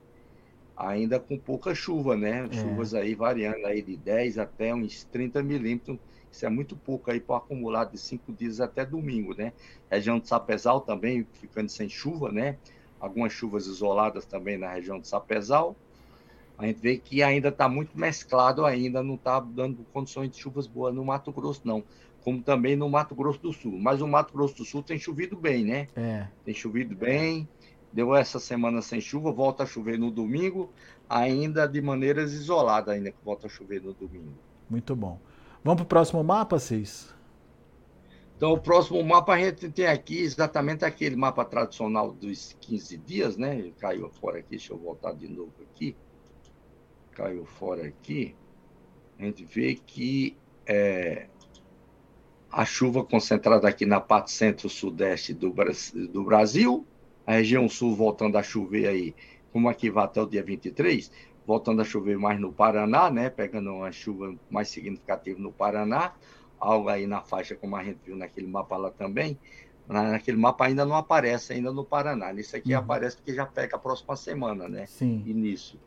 ainda 0.76 1.20
com 1.20 1.38
pouca 1.38 1.76
chuva, 1.76 2.16
né? 2.16 2.48
É. 2.50 2.54
Chuvas 2.54 2.94
aí 2.94 3.14
variando 3.14 3.66
aí 3.66 3.82
de 3.82 3.98
10 3.98 4.40
até 4.40 4.74
uns 4.74 5.04
30 5.04 5.44
milímetros. 5.44 6.00
Isso 6.32 6.46
é 6.46 6.50
muito 6.50 6.76
pouco 6.76 7.12
aí 7.12 7.20
para 7.20 7.38
acumular 7.38 7.86
de 7.86 7.98
cinco 7.98 8.32
dias 8.32 8.62
até 8.62 8.86
domingo, 8.86 9.34
né? 9.36 9.54
Região 9.90 10.20
de 10.20 10.28
Sapezal 10.28 10.82
também 10.82 11.28
ficando 11.34 11.70
sem 11.70 11.90
chuva, 11.90 12.32
né? 12.32 12.58
algumas 13.00 13.32
chuvas 13.32 13.66
isoladas 13.66 14.26
também 14.26 14.58
na 14.58 14.70
região 14.72 15.00
de 15.00 15.08
Sapezal. 15.08 15.76
A 16.58 16.66
gente 16.66 16.80
vê 16.80 16.98
que 16.98 17.24
ainda 17.24 17.48
está 17.48 17.70
muito 17.70 17.98
mesclado 17.98 18.66
ainda, 18.66 19.02
não 19.02 19.16
está 19.16 19.40
dando 19.40 19.86
condições 19.94 20.30
de 20.30 20.38
chuvas 20.38 20.68
boas 20.68 20.94
no 20.94 21.06
Mato 21.06 21.32
Grosso, 21.32 21.62
não. 21.64 21.84
Como 22.22 22.42
também 22.42 22.76
no 22.76 22.90
Mato 22.90 23.16
Grosso 23.16 23.40
do 23.40 23.54
Sul. 23.54 23.80
Mas 23.80 24.02
o 24.02 24.08
Mato 24.08 24.34
Grosso 24.34 24.58
do 24.58 24.66
Sul 24.66 24.84
tem 24.84 25.00
chovido 25.00 25.38
bem, 25.38 25.64
né? 25.64 25.88
É. 25.96 26.28
Tem 26.44 26.54
chovido 26.54 26.94
bem. 26.94 27.48
Deu 27.94 28.14
essa 28.14 28.40
semana 28.40 28.82
sem 28.82 29.00
chuva, 29.00 29.32
volta 29.32 29.64
a 29.64 29.66
chover 29.66 29.98
no 29.98 30.12
domingo, 30.12 30.70
ainda 31.10 31.66
de 31.66 31.82
maneiras 31.82 32.34
isoladas, 32.34 32.94
ainda 32.94 33.10
que 33.10 33.18
volta 33.24 33.48
a 33.48 33.50
chover 33.50 33.82
no 33.82 33.94
domingo. 33.94 34.34
Muito 34.70 34.96
bom. 34.96 35.18
Vamos 35.64 35.78
para 35.78 35.84
o 35.84 35.88
próximo 35.88 36.24
mapa, 36.24 36.58
Cis? 36.60 37.14
Então, 38.38 38.54
o 38.54 38.60
próximo 38.60 39.04
mapa 39.04 39.34
a 39.34 39.38
gente 39.38 39.70
tem 39.70 39.86
aqui 39.86 40.20
exatamente 40.20 40.86
aquele 40.86 41.18
mapa 41.18 41.44
tradicional 41.44 42.14
dos 42.14 42.56
15 42.62 42.98
dias, 42.98 43.36
né? 43.36 43.72
Caiu 43.80 44.10
fora 44.10 44.40
aqui, 44.40 44.52
deixa 44.52 44.72
eu 44.72 44.78
voltar 44.78 45.12
de 45.12 45.28
novo 45.28 45.54
aqui. 45.62 45.96
caiu 47.12 47.46
fora 47.46 47.86
aqui, 47.86 48.34
a 49.20 49.26
gente 49.26 49.44
vê 49.44 49.76
que 49.76 50.38
é, 50.66 51.28
a 52.50 52.64
chuva 52.64 53.04
concentrada 53.04 53.68
aqui 53.68 53.86
na 53.86 54.00
parte 54.00 54.32
centro-sudeste 54.32 55.34
do, 55.34 55.54
do 56.10 56.24
Brasil, 56.24 56.88
a 57.28 57.34
região 57.34 57.68
sul 57.68 57.94
voltando 57.94 58.38
a 58.38 58.44
chover 58.44 58.88
aí, 58.88 59.14
como 59.52 59.68
aqui 59.68 59.90
vai 59.90 60.06
até 60.06 60.22
o 60.22 60.26
dia 60.26 60.42
23, 60.42 61.12
voltando 61.50 61.82
a 61.82 61.84
chover 61.84 62.16
mais 62.16 62.40
no 62.40 62.54
Paraná, 62.54 63.10
né, 63.10 63.28
pegando 63.28 63.74
uma 63.74 63.92
chuva 63.92 64.36
mais 64.52 64.70
significativa 64.70 65.40
no 65.40 65.52
Paraná, 65.52 66.14
algo 66.60 66.90
aí 66.90 67.08
na 67.08 67.22
faixa, 67.22 67.56
como 67.56 67.76
a 67.76 67.84
gente 67.84 67.98
viu 68.06 68.16
naquele 68.16 68.46
mapa 68.46 68.78
lá 68.78 68.92
também, 68.92 69.36
naquele 69.88 70.38
mapa 70.38 70.68
ainda 70.68 70.86
não 70.86 70.96
aparece 70.96 71.54
ainda 71.54 71.74
no 71.74 71.84
Paraná. 71.84 72.32
Nesse 72.32 72.56
aqui 72.56 72.74
uhum. 72.74 72.80
aparece 72.80 73.16
porque 73.16 73.34
já 73.34 73.48
pega 73.48 73.78
a 73.78 73.80
próxima 73.80 74.16
semana, 74.16 74.70
né? 74.70 74.86
Sim. 74.86 75.24
Início. 75.26 75.80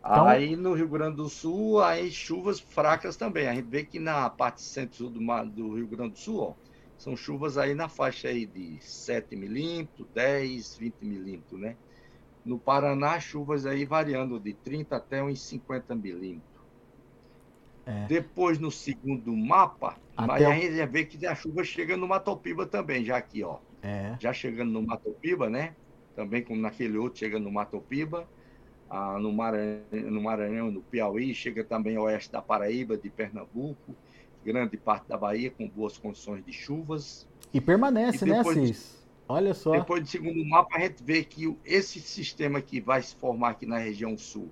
Então... 0.00 0.26
Aí 0.26 0.56
no 0.56 0.72
Rio 0.72 0.88
Grande 0.88 1.16
do 1.16 1.28
Sul, 1.28 1.82
aí 1.82 2.10
chuvas 2.10 2.58
fracas 2.58 3.16
também. 3.16 3.46
A 3.46 3.54
gente 3.54 3.68
vê 3.68 3.84
que 3.84 3.98
na 3.98 4.30
parte 4.30 4.62
centro 4.62 5.10
do, 5.10 5.20
do 5.44 5.74
Rio 5.74 5.86
Grande 5.86 6.12
do 6.12 6.18
Sul, 6.18 6.40
ó, 6.40 6.54
são 6.96 7.14
chuvas 7.14 7.58
aí 7.58 7.74
na 7.74 7.90
faixa 7.90 8.28
aí 8.28 8.46
de 8.46 8.78
7 8.80 9.36
milímetros, 9.36 10.08
10, 10.14 10.78
20 10.78 10.94
milímetros, 11.02 11.60
né? 11.60 11.76
No 12.44 12.58
Paraná, 12.58 13.18
chuvas 13.18 13.64
aí 13.64 13.84
variando 13.84 14.38
de 14.38 14.52
30 14.52 14.96
até 14.96 15.22
uns 15.22 15.40
50 15.40 15.94
milímetros. 15.94 16.44
É. 17.86 18.06
Depois, 18.06 18.58
no 18.58 18.70
segundo 18.70 19.34
mapa, 19.36 19.96
até 20.16 20.46
a 20.46 20.54
gente 20.54 20.86
vê 20.86 21.04
que 21.04 21.26
a 21.26 21.34
chuva 21.34 21.64
chega 21.64 21.96
no 21.96 22.08
Matopiba 22.08 22.66
também, 22.66 23.04
já 23.04 23.16
aqui, 23.16 23.42
ó. 23.42 23.58
É. 23.82 24.16
Já 24.18 24.32
chegando 24.32 24.72
no 24.72 24.82
Matopiba, 24.82 25.50
né? 25.50 25.74
Também 26.16 26.42
como 26.42 26.60
naquele 26.60 26.96
outro, 26.96 27.18
chega 27.18 27.38
no 27.38 27.50
Matopiba 27.50 28.26
ah, 28.94 29.18
no, 29.18 29.32
Maranhão, 29.32 29.82
no 29.92 30.22
Maranhão, 30.22 30.70
no 30.70 30.80
Piauí, 30.80 31.34
chega 31.34 31.64
também 31.64 31.96
ao 31.96 32.04
oeste 32.04 32.30
da 32.30 32.40
Paraíba, 32.40 32.96
de 32.96 33.10
Pernambuco, 33.10 33.94
grande 34.44 34.76
parte 34.76 35.08
da 35.08 35.16
Bahia 35.16 35.50
com 35.50 35.68
boas 35.68 35.98
condições 35.98 36.44
de 36.44 36.52
chuvas. 36.52 37.26
E 37.52 37.60
permanece, 37.60 38.24
e 38.24 38.28
né, 38.28 38.36
depois, 38.36 38.56
né, 38.56 38.62
Assis? 38.64 39.03
Olha 39.28 39.54
só. 39.54 39.72
Depois 39.72 40.02
do 40.02 40.08
segundo 40.08 40.44
mapa, 40.44 40.76
a 40.76 40.80
gente 40.80 41.02
vê 41.02 41.24
que 41.24 41.56
esse 41.64 42.00
sistema 42.00 42.60
que 42.60 42.80
vai 42.80 43.02
se 43.02 43.14
formar 43.16 43.50
aqui 43.50 43.66
na 43.66 43.78
região 43.78 44.16
sul, 44.18 44.50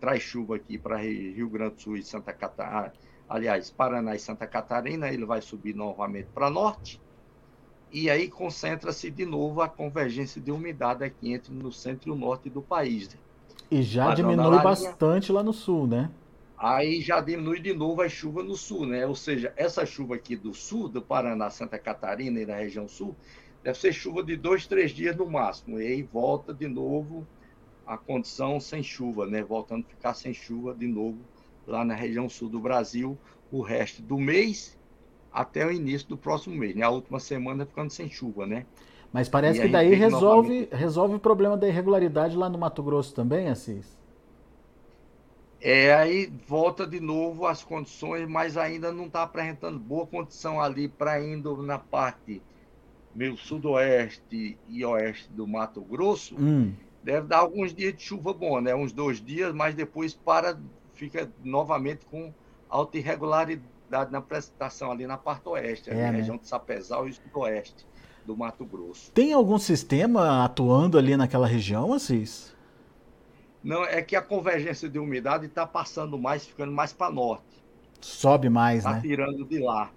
traz 0.00 0.22
chuva 0.22 0.56
aqui 0.56 0.78
para 0.78 0.98
Rio 0.98 1.48
Grande 1.48 1.74
do 1.74 1.80
Sul 1.80 1.96
e 1.96 2.02
Santa 2.02 2.32
Catarina, 2.32 2.92
aliás, 3.28 3.70
Paraná 3.70 4.14
e 4.14 4.18
Santa 4.18 4.46
Catarina, 4.46 5.08
ele 5.08 5.24
vai 5.24 5.40
subir 5.40 5.74
novamente 5.74 6.28
para 6.32 6.50
norte. 6.50 7.00
E 7.90 8.10
aí 8.10 8.28
concentra-se 8.28 9.10
de 9.10 9.24
novo 9.24 9.62
a 9.62 9.68
convergência 9.68 10.40
de 10.40 10.50
umidade 10.50 11.04
aqui 11.04 11.32
entre 11.32 11.54
no 11.54 11.70
centro 11.70 12.08
e 12.08 12.12
o 12.12 12.16
norte 12.16 12.50
do 12.50 12.60
país. 12.60 13.08
Né? 13.08 13.20
E 13.70 13.82
já 13.82 14.14
diminui 14.14 14.62
bastante 14.62 15.32
lá 15.32 15.42
no 15.42 15.52
sul, 15.52 15.86
né? 15.86 16.10
Aí 16.56 17.00
já 17.00 17.20
diminui 17.20 17.60
de 17.60 17.72
novo 17.72 18.02
a 18.02 18.08
chuva 18.08 18.42
no 18.42 18.56
sul, 18.56 18.86
né? 18.86 19.06
Ou 19.06 19.14
seja, 19.14 19.52
essa 19.56 19.84
chuva 19.84 20.16
aqui 20.16 20.36
do 20.36 20.52
sul, 20.54 20.88
do 20.88 21.02
Paraná, 21.02 21.50
Santa 21.50 21.78
Catarina 21.78 22.40
e 22.40 22.46
da 22.46 22.56
região 22.56 22.88
sul, 22.88 23.14
deve 23.64 23.78
ser 23.78 23.94
chuva 23.94 24.22
de 24.22 24.36
dois, 24.36 24.66
três 24.66 24.90
dias 24.90 25.16
no 25.16 25.26
máximo. 25.26 25.80
E 25.80 25.86
aí 25.86 26.02
volta 26.02 26.52
de 26.52 26.68
novo 26.68 27.26
a 27.86 27.96
condição 27.96 28.60
sem 28.60 28.82
chuva, 28.82 29.26
né? 29.26 29.42
Voltando 29.42 29.86
a 29.86 29.88
ficar 29.88 30.14
sem 30.14 30.34
chuva 30.34 30.74
de 30.74 30.86
novo 30.86 31.18
lá 31.66 31.82
na 31.82 31.94
região 31.94 32.28
sul 32.28 32.50
do 32.50 32.60
Brasil, 32.60 33.18
o 33.50 33.62
resto 33.62 34.02
do 34.02 34.18
mês 34.18 34.78
até 35.32 35.66
o 35.66 35.72
início 35.72 36.06
do 36.08 36.16
próximo 36.16 36.54
mês, 36.54 36.76
né? 36.76 36.84
A 36.84 36.90
última 36.90 37.18
semana 37.18 37.64
ficando 37.64 37.90
sem 37.90 38.08
chuva, 38.08 38.46
né? 38.46 38.66
Mas 39.10 39.28
parece 39.28 39.60
que 39.60 39.68
daí 39.68 39.94
resolve, 39.94 40.48
novamente... 40.48 40.74
resolve 40.74 41.14
o 41.14 41.20
problema 41.20 41.56
da 41.56 41.66
irregularidade 41.66 42.36
lá 42.36 42.48
no 42.50 42.58
Mato 42.58 42.82
Grosso 42.82 43.14
também, 43.14 43.48
Assis? 43.48 43.96
É, 45.60 45.94
aí 45.94 46.30
volta 46.46 46.86
de 46.86 47.00
novo 47.00 47.46
as 47.46 47.64
condições, 47.64 48.28
mas 48.28 48.58
ainda 48.58 48.92
não 48.92 49.06
está 49.06 49.22
apresentando 49.22 49.78
boa 49.78 50.06
condição 50.06 50.60
ali 50.60 50.88
para 50.88 51.24
indo 51.24 51.62
na 51.62 51.78
parte 51.78 52.42
meio 53.14 53.36
sudoeste 53.36 54.58
e 54.68 54.84
oeste 54.84 55.30
do 55.32 55.46
Mato 55.46 55.80
Grosso. 55.80 56.36
Hum. 56.36 56.72
Deve 57.02 57.26
dar 57.26 57.38
alguns 57.38 57.74
dias 57.74 57.94
de 57.94 58.02
chuva 58.02 58.32
boa, 58.32 58.60
né? 58.60 58.74
Uns 58.74 58.92
dois 58.92 59.22
dias, 59.22 59.54
mas 59.54 59.74
depois 59.74 60.14
para, 60.14 60.58
fica 60.94 61.30
novamente 61.42 62.04
com 62.06 62.32
alta 62.68 62.98
irregularidade 62.98 64.10
na 64.10 64.20
precipitação 64.20 64.90
ali 64.90 65.06
na 65.06 65.16
parte 65.16 65.48
oeste, 65.48 65.90
é, 65.90 65.94
né? 65.94 66.10
região 66.10 66.36
de 66.36 66.48
Sapezal 66.48 67.06
e 67.06 67.12
sudoeste 67.12 67.86
do 68.24 68.36
Mato 68.36 68.64
Grosso. 68.64 69.12
Tem 69.12 69.32
algum 69.32 69.58
sistema 69.58 70.44
atuando 70.44 70.98
ali 70.98 71.16
naquela 71.16 71.46
região, 71.46 71.92
Assis? 71.92 72.54
Não, 73.62 73.84
é 73.84 74.02
que 74.02 74.16
a 74.16 74.22
convergência 74.22 74.88
de 74.88 74.98
umidade 74.98 75.46
está 75.46 75.66
passando 75.66 76.18
mais, 76.18 76.46
ficando 76.46 76.72
mais 76.72 76.92
para 76.92 77.12
norte. 77.12 77.64
Sobe 78.00 78.50
mais, 78.50 78.84
tá 78.84 78.94
né? 78.94 79.00
tirando 79.00 79.44
de 79.46 79.58
lá. 79.58 79.90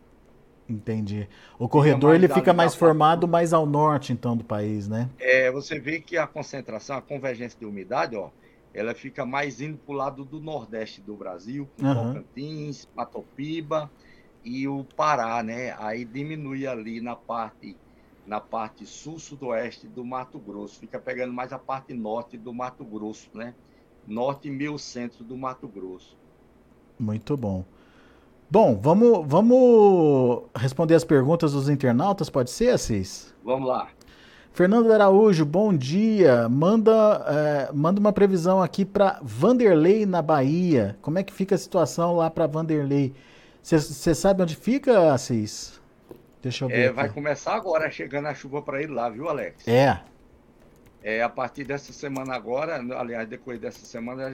Entendi. 0.70 1.30
O 1.58 1.70
corredor 1.70 2.14
ele 2.14 2.28
fica 2.28 2.54
mais 2.54 2.76
formado 2.76 3.28
mais 3.28 3.54
ao 3.54 3.66
norte, 3.66 4.12
então, 4.12 4.36
do 4.36 4.44
país, 4.44 4.88
né? 4.88 5.10
É, 5.18 5.50
você 5.50 5.80
vê 5.80 6.02
que 6.02 6.18
a 6.18 6.28
concentração, 6.28 6.98
a 6.98 7.02
convergência 7.02 7.58
de 7.58 7.66
umidade, 7.66 8.16
ó, 8.16 8.30
ela 8.74 8.94
fica 8.94 9.26
mais 9.26 9.62
indo 9.62 9.78
para 9.78 9.94
o 9.94 9.96
lado 9.96 10.26
do 10.26 10.40
nordeste 10.40 11.02
do 11.02 11.16
Brasil, 11.16 11.68
com 11.80 11.86
uhum. 11.86 12.14
Tocantins, 12.14 12.88
Matopiba 12.94 13.90
e 14.44 14.68
o 14.68 14.84
Pará, 14.96 15.42
né? 15.42 15.76
Aí 15.80 16.04
diminui 16.04 16.68
ali 16.68 17.02
na 17.02 17.16
parte 17.16 17.76
na 18.26 18.42
parte 18.42 18.86
sul-sudoeste 18.86 19.88
do 19.88 20.04
Mato 20.04 20.38
Grosso. 20.38 20.82
Fica 20.82 21.00
pegando 21.00 21.32
mais 21.32 21.54
a 21.54 21.58
parte 21.58 21.94
norte 21.94 22.38
do 22.38 22.54
Mato 22.54 22.84
Grosso, 22.84 23.30
né? 23.34 23.56
Norte 24.06 24.50
e 24.50 24.52
meio 24.52 24.78
centro 24.78 25.24
do 25.24 25.38
Mato 25.38 25.66
Grosso. 25.66 26.18
Muito 27.00 27.38
bom. 27.38 27.64
Bom, 28.50 28.80
vamos, 28.82 29.28
vamos 29.28 30.44
responder 30.56 30.96
as 30.96 31.04
perguntas 31.04 31.52
dos 31.52 31.68
internautas, 31.68 32.30
pode 32.30 32.50
ser, 32.50 32.70
Assis? 32.70 33.36
Vamos 33.44 33.68
lá. 33.68 33.90
Fernando 34.54 34.92
Araújo, 34.92 35.46
bom 35.46 35.76
dia. 35.76 36.48
Manda, 36.48 37.26
é, 37.28 37.74
manda 37.74 38.00
uma 38.00 38.14
previsão 38.14 38.64
aqui 38.64 38.86
para 38.86 39.20
Vanderlei, 39.22 40.06
na 40.06 40.22
Bahia. 40.22 40.98
Como 41.02 41.20
é 41.20 41.24
que 41.24 41.34
fica 41.34 41.56
a 41.56 41.58
situação 41.58 42.16
lá 42.16 42.30
para 42.30 42.48
Vanderlei? 42.48 43.14
Você 43.62 44.16
sabe 44.16 44.42
onde 44.42 44.56
fica, 44.56 45.12
Assis? 45.12 45.80
Deixa 46.42 46.64
eu 46.64 46.70
ver. 46.70 46.80
É, 46.86 46.92
vai 46.92 47.10
começar 47.10 47.54
agora 47.54 47.92
chegando 47.92 48.28
a 48.28 48.34
chuva 48.34 48.62
para 48.62 48.82
ele 48.82 48.94
lá, 48.94 49.10
viu, 49.10 49.28
Alex? 49.28 49.68
É. 49.68 50.00
É, 51.04 51.22
a 51.22 51.28
partir 51.28 51.66
dessa 51.66 51.92
semana 51.92 52.34
agora, 52.34 52.82
aliás, 52.98 53.28
depois 53.28 53.60
dessa 53.60 53.86
semana 53.86 54.32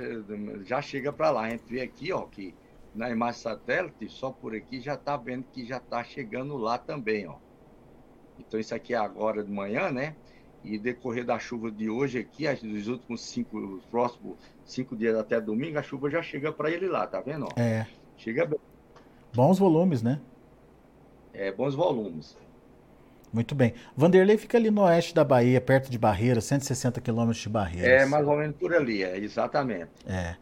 já 0.63 0.83
chega 0.83 1.11
para 1.11 1.31
lá. 1.31 1.41
A 1.41 1.49
gente 1.49 1.63
vê 1.67 1.81
aqui, 1.81 2.13
ó, 2.13 2.21
que 2.21 2.53
na 2.93 3.09
imagem 3.09 3.41
satélite, 3.41 4.07
só 4.09 4.31
por 4.31 4.55
aqui 4.55 4.79
já 4.79 4.93
está 4.93 5.17
vendo 5.17 5.45
que 5.51 5.65
já 5.65 5.77
está 5.77 6.03
chegando 6.03 6.57
lá 6.57 6.77
também, 6.77 7.27
ó. 7.27 7.35
Então 8.39 8.59
isso 8.59 8.73
aqui 8.73 8.93
é 8.93 8.97
agora 8.97 9.43
de 9.43 9.51
manhã, 9.51 9.91
né? 9.91 10.15
E 10.63 10.77
decorrer 10.77 11.25
da 11.25 11.37
chuva 11.37 11.71
de 11.71 11.89
hoje 11.89 12.19
aqui, 12.19 12.47
dos 12.55 12.87
últimos 12.87 13.21
cinco, 13.21 13.57
os 13.57 13.85
próximos 13.85 14.37
cinco 14.65 14.95
dias 14.95 15.15
até 15.15 15.41
domingo, 15.41 15.77
a 15.77 15.83
chuva 15.83 16.09
já 16.09 16.21
chega 16.21 16.51
para 16.51 16.71
ele 16.71 16.87
lá, 16.87 17.05
tá 17.05 17.19
vendo? 17.19 17.45
Ó? 17.45 17.59
É. 17.59 17.85
Chega 18.17 18.45
bem. 18.45 18.59
Bons 19.33 19.59
volumes, 19.59 20.01
né? 20.01 20.21
é, 21.33 21.51
bons 21.51 21.73
volumes. 21.75 22.37
Muito 23.31 23.55
bem. 23.55 23.73
Vanderlei 23.97 24.37
fica 24.37 24.57
ali 24.57 24.69
no 24.69 24.83
oeste 24.83 25.15
da 25.15 25.23
Bahia, 25.23 25.59
perto 25.59 25.89
de 25.89 25.97
Barreiras, 25.97 26.43
160 26.45 27.01
quilômetros 27.01 27.41
de 27.41 27.49
Barreiras. 27.49 28.03
É, 28.03 28.05
mais 28.05 28.27
ou 28.27 28.37
menos 28.37 28.55
por 28.55 28.73
ali, 28.73 29.03
é, 29.03 29.17
exatamente. 29.17 29.89
É. 30.05 30.35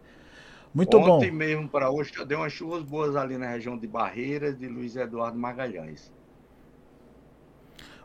Muito 0.74 0.98
Ontem 0.98 1.08
bom. 1.08 1.18
Ontem 1.18 1.32
mesmo 1.32 1.68
para 1.68 1.90
hoje 1.90 2.12
já 2.16 2.24
deu 2.24 2.40
umas 2.40 2.54
chuvas 2.54 2.84
boas 2.84 3.16
ali 3.16 3.38
na 3.38 3.48
região 3.48 3.78
de 3.78 3.88
Barreiras 3.88 4.58
de 4.58 4.68
Luiz 4.68 4.96
Eduardo 4.96 5.38
Magalhães. 5.38 6.12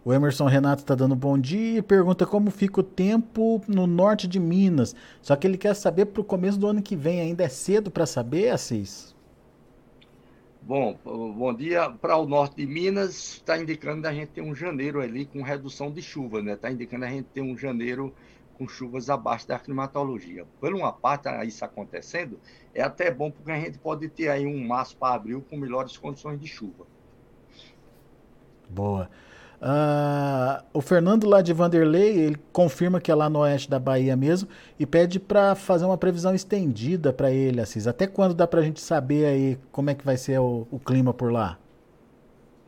O 0.05 0.13
Emerson 0.13 0.47
Renato 0.47 0.83
está 0.83 0.95
dando 0.95 1.17
bom 1.17 1.37
dia 1.37 1.79
e 1.79 1.83
pergunta 1.83 2.25
como 2.25 2.49
fica 2.49 2.79
o 2.79 2.83
tempo 2.85 3.61
no 3.67 3.89
norte 3.89 4.29
de 4.29 4.39
Minas. 4.39 4.95
Só 5.21 5.35
que 5.35 5.45
ele 5.47 5.59
quer 5.59 5.75
saber 5.75 6.07
para 6.07 6.21
o 6.21 6.25
começo 6.25 6.57
do 6.59 6.69
ano 6.69 6.81
que 6.81 6.95
vem. 6.95 7.21
Ainda 7.21 7.43
é 7.43 7.49
cedo 7.49 7.91
para 7.91 8.07
saber, 8.07 8.51
Assis? 8.51 9.17
Bom, 10.63 10.97
bom 11.05 11.53
dia. 11.53 11.91
Para 11.91 12.17
o 12.19 12.27
norte 12.27 12.57
de 12.57 12.67
Minas, 12.67 13.35
está 13.35 13.59
indicando 13.59 14.07
a 14.07 14.13
gente 14.13 14.29
ter 14.29 14.43
um 14.43 14.55
janeiro 14.55 15.01
ali 15.01 15.25
com 15.25 15.43
redução 15.43 15.91
de 15.91 16.01
chuva, 16.01 16.41
né? 16.41 16.53
Está 16.53 16.71
indicando 16.71 17.05
a 17.05 17.09
gente 17.09 17.27
ter 17.35 17.41
um 17.41 17.59
janeiro 17.59 18.15
com 18.57 18.67
chuvas 18.69 19.11
abaixo 19.11 19.47
da 19.47 19.59
climatologia. 19.59 20.47
Por 20.61 20.73
uma 20.75 20.93
parte, 20.93 21.29
isso 21.47 21.65
acontecendo, 21.65 22.39
é 22.75 22.83
até 22.83 23.11
bom 23.11 23.31
porque 23.31 23.51
a 23.51 23.61
gente 23.61 23.79
pode 23.79 24.09
ter 24.09 24.29
aí 24.29 24.47
um 24.47 24.67
março 24.67 24.97
para 24.97 25.15
abril 25.15 25.45
com 25.49 25.57
melhores 25.57 25.97
condições 25.97 26.41
de 26.41 26.47
chuva. 26.47 26.87
Boa. 28.69 29.09
Uh, 29.57 30.63
o 30.75 30.83
Fernando 30.83 31.27
lá 31.27 31.41
de 31.41 31.53
Vanderlei, 31.53 32.19
ele 32.19 32.37
confirma 32.53 33.01
que 33.01 33.11
é 33.11 33.15
lá 33.15 33.29
no 33.31 33.39
oeste 33.39 33.71
da 33.71 33.79
Bahia 33.79 34.15
mesmo 34.15 34.49
e 34.79 34.85
pede 34.85 35.19
para 35.19 35.55
fazer 35.55 35.87
uma 35.87 35.97
previsão 35.97 36.35
estendida 36.35 37.13
para 37.13 37.31
ele, 37.31 37.61
Assis. 37.61 37.87
Até 37.87 38.07
quando 38.07 38.35
dá 38.35 38.47
para 38.47 38.61
a 38.61 38.63
gente 38.63 38.81
saber 38.81 39.25
aí 39.25 39.59
como 39.73 39.89
é 39.89 39.95
que 39.95 40.05
vai 40.05 40.17
ser 40.17 40.39
o, 40.39 40.67
o 40.71 40.79
clima 40.79 41.15
por 41.15 41.33
lá? 41.33 41.59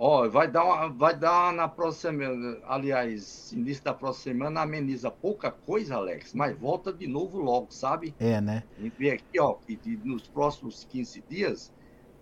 Ó, 0.00 0.28
vai 0.28 0.48
dar 0.48 0.64
uma, 0.64 0.88
vai 0.88 1.16
dar 1.18 1.52
na 1.52 1.66
próxima, 1.66 2.22
aliás, 2.68 3.52
início 3.52 3.82
da 3.82 3.92
próxima 3.92 4.32
semana 4.32 4.60
ameniza 4.60 5.10
pouca 5.10 5.50
coisa, 5.50 5.96
Alex, 5.96 6.32
mas 6.34 6.56
volta 6.56 6.92
de 6.92 7.08
novo 7.08 7.38
logo, 7.38 7.66
sabe? 7.70 8.14
É, 8.20 8.40
né? 8.40 8.62
A 8.78 8.80
gente 8.80 8.94
vê 8.96 9.10
aqui, 9.10 9.40
ó, 9.40 9.54
que 9.54 10.00
nos 10.04 10.28
próximos 10.28 10.84
15 10.84 11.24
dias 11.28 11.72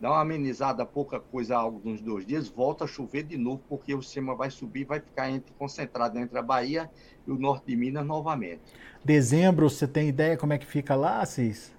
dá 0.00 0.10
uma 0.10 0.22
amenizada 0.22 0.86
pouca 0.86 1.20
coisa 1.20 1.54
alguns 1.54 2.00
dois 2.00 2.24
dias, 2.24 2.48
volta 2.48 2.84
a 2.84 2.86
chover 2.86 3.24
de 3.24 3.36
novo, 3.36 3.60
porque 3.68 3.94
o 3.94 4.00
sistema 4.00 4.34
vai 4.34 4.50
subir, 4.50 4.84
vai 4.86 5.00
ficar 5.00 5.30
entre, 5.30 5.52
concentrado 5.58 6.18
entre 6.18 6.38
a 6.38 6.42
Bahia 6.42 6.90
e 7.26 7.30
o 7.30 7.38
norte 7.38 7.66
de 7.66 7.76
Minas 7.76 8.06
novamente. 8.06 8.62
Dezembro, 9.04 9.68
você 9.68 9.86
tem 9.86 10.08
ideia 10.08 10.38
como 10.38 10.54
é 10.54 10.58
que 10.58 10.66
fica 10.66 10.94
lá, 10.94 11.24
Cis? 11.26 11.75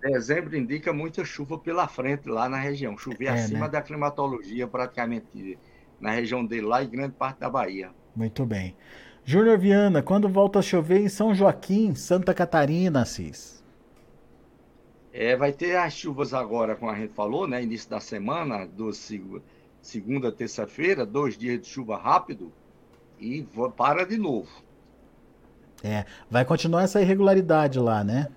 Dezembro 0.00 0.56
indica 0.56 0.92
muita 0.92 1.24
chuva 1.24 1.58
pela 1.58 1.88
frente 1.88 2.28
lá 2.28 2.48
na 2.48 2.58
região. 2.58 2.96
Chover 2.96 3.26
é, 3.26 3.30
acima 3.30 3.66
né? 3.66 3.68
da 3.68 3.82
climatologia, 3.82 4.66
praticamente 4.66 5.58
na 6.00 6.10
região 6.10 6.44
dele 6.44 6.66
lá 6.66 6.82
e 6.82 6.86
grande 6.86 7.14
parte 7.14 7.40
da 7.40 7.48
Bahia. 7.48 7.90
Muito 8.14 8.44
bem. 8.44 8.76
Júnior 9.24 9.58
Viana, 9.58 10.02
quando 10.02 10.28
volta 10.28 10.58
a 10.58 10.62
chover 10.62 11.00
em 11.00 11.08
São 11.08 11.34
Joaquim, 11.34 11.94
Santa 11.94 12.34
Catarina, 12.34 13.02
Assis? 13.02 13.64
É, 15.12 15.36
vai 15.36 15.52
ter 15.52 15.76
as 15.76 15.94
chuvas 15.94 16.34
agora, 16.34 16.74
como 16.74 16.90
a 16.90 16.94
gente 16.94 17.14
falou, 17.14 17.46
né? 17.46 17.62
Início 17.62 17.88
da 17.88 18.00
semana, 18.00 18.66
do 18.66 18.92
segunda, 19.80 20.32
terça-feira, 20.32 21.06
dois 21.06 21.38
dias 21.38 21.60
de 21.60 21.68
chuva 21.68 21.96
rápido 21.96 22.52
e 23.18 23.46
para 23.76 24.04
de 24.04 24.18
novo. 24.18 24.50
É, 25.82 26.04
vai 26.30 26.44
continuar 26.44 26.82
essa 26.82 27.00
irregularidade 27.00 27.78
lá, 27.78 28.02
né? 28.02 28.28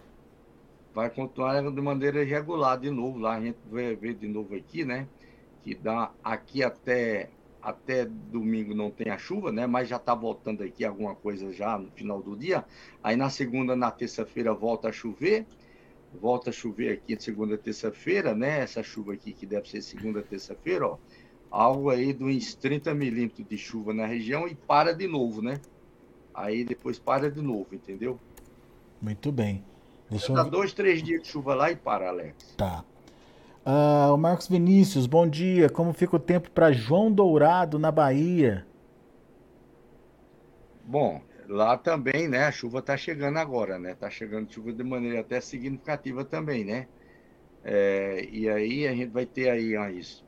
Vai 0.98 1.12
continuar 1.12 1.62
de 1.62 1.80
maneira 1.80 2.24
irregular 2.24 2.76
de 2.76 2.90
novo 2.90 3.20
lá. 3.20 3.36
A 3.36 3.40
gente 3.40 3.60
vai 3.70 3.96
ver 3.96 4.16
de 4.16 4.28
novo 4.28 4.56
aqui, 4.56 4.84
né? 4.84 5.08
Que 5.62 5.76
dá 5.76 6.12
aqui 6.24 6.64
até 6.64 7.30
até 7.62 8.04
domingo 8.06 8.74
não 8.74 8.90
tem 8.90 9.12
a 9.12 9.18
chuva, 9.18 9.52
né? 9.52 9.68
Mas 9.68 9.88
já 9.88 9.98
está 9.98 10.16
voltando 10.16 10.64
aqui 10.64 10.84
alguma 10.84 11.14
coisa 11.14 11.54
já 11.54 11.78
no 11.78 11.92
final 11.92 12.20
do 12.20 12.36
dia. 12.36 12.66
Aí 13.04 13.16
na 13.16 13.30
segunda, 13.30 13.76
na 13.76 13.92
terça-feira 13.92 14.56
volta 14.56 14.90
a 14.90 14.92
chover, 14.92 15.46
volta 16.20 16.50
a 16.50 16.54
chover 16.54 16.94
aqui 16.94 17.16
segunda, 17.22 17.56
terça-feira, 17.60 18.34
né? 18.34 18.62
Essa 18.62 18.82
chuva 18.82 19.14
aqui 19.14 19.34
que 19.34 19.46
deve 19.46 19.70
ser 19.70 19.84
segunda, 19.84 20.24
terça-feira, 20.24 20.88
ó, 20.88 20.98
algo 21.52 21.92
aí 21.92 22.12
de 22.12 22.24
uns 22.24 22.56
30 22.56 22.96
milímetros 22.96 23.48
de 23.48 23.58
chuva 23.58 23.94
na 23.94 24.08
região 24.08 24.48
e 24.48 24.56
para 24.56 24.94
de 24.94 25.06
novo, 25.06 25.44
né? 25.44 25.62
Aí 26.34 26.64
depois 26.64 26.98
para 26.98 27.30
de 27.30 27.42
novo, 27.42 27.68
entendeu? 27.72 28.20
Muito 29.00 29.32
bem. 29.32 29.64
Deixa 30.10 30.34
Dá 30.34 30.42
eu... 30.42 30.50
dois, 30.50 30.74
três 30.74 31.04
dias 31.04 31.22
de 31.22 31.28
chuva 31.28 31.54
lá 31.54 31.72
e 31.72 31.76
para, 31.76 32.10
Alex. 32.10 32.56
Tá. 32.58 32.84
Uh, 33.66 34.14
o 34.14 34.18
Marcos 34.18 34.48
Vinícius, 34.48 35.06
bom 35.06 35.28
dia. 35.28 35.70
Como 35.70 35.92
fica 35.92 36.16
o 36.16 36.20
tempo 36.20 36.50
para 36.52 36.72
João 36.72 37.12
Dourado, 37.12 37.78
na 37.78 37.92
Bahia? 37.92 38.66
Bom, 40.86 41.22
lá 41.50 41.78
também, 41.78 42.30
né? 42.30 42.46
A 42.46 42.52
chuva 42.52 42.80
está 42.80 42.96
chegando 42.96 43.38
agora, 43.38 43.78
né? 43.78 43.92
Está 43.92 44.10
chegando 44.10 44.52
chuva 44.52 44.72
de 44.72 44.84
maneira 44.84 45.20
até 45.20 45.42
significativa 45.42 46.24
também, 46.24 46.64
né? 46.64 46.88
É, 47.64 48.26
e 48.32 48.48
aí 48.48 48.88
a 48.88 48.94
gente 48.94 49.10
vai 49.10 49.26
ter 49.26 49.50
aí 49.50 49.76
ó, 49.76 49.90
isso. 49.90 50.26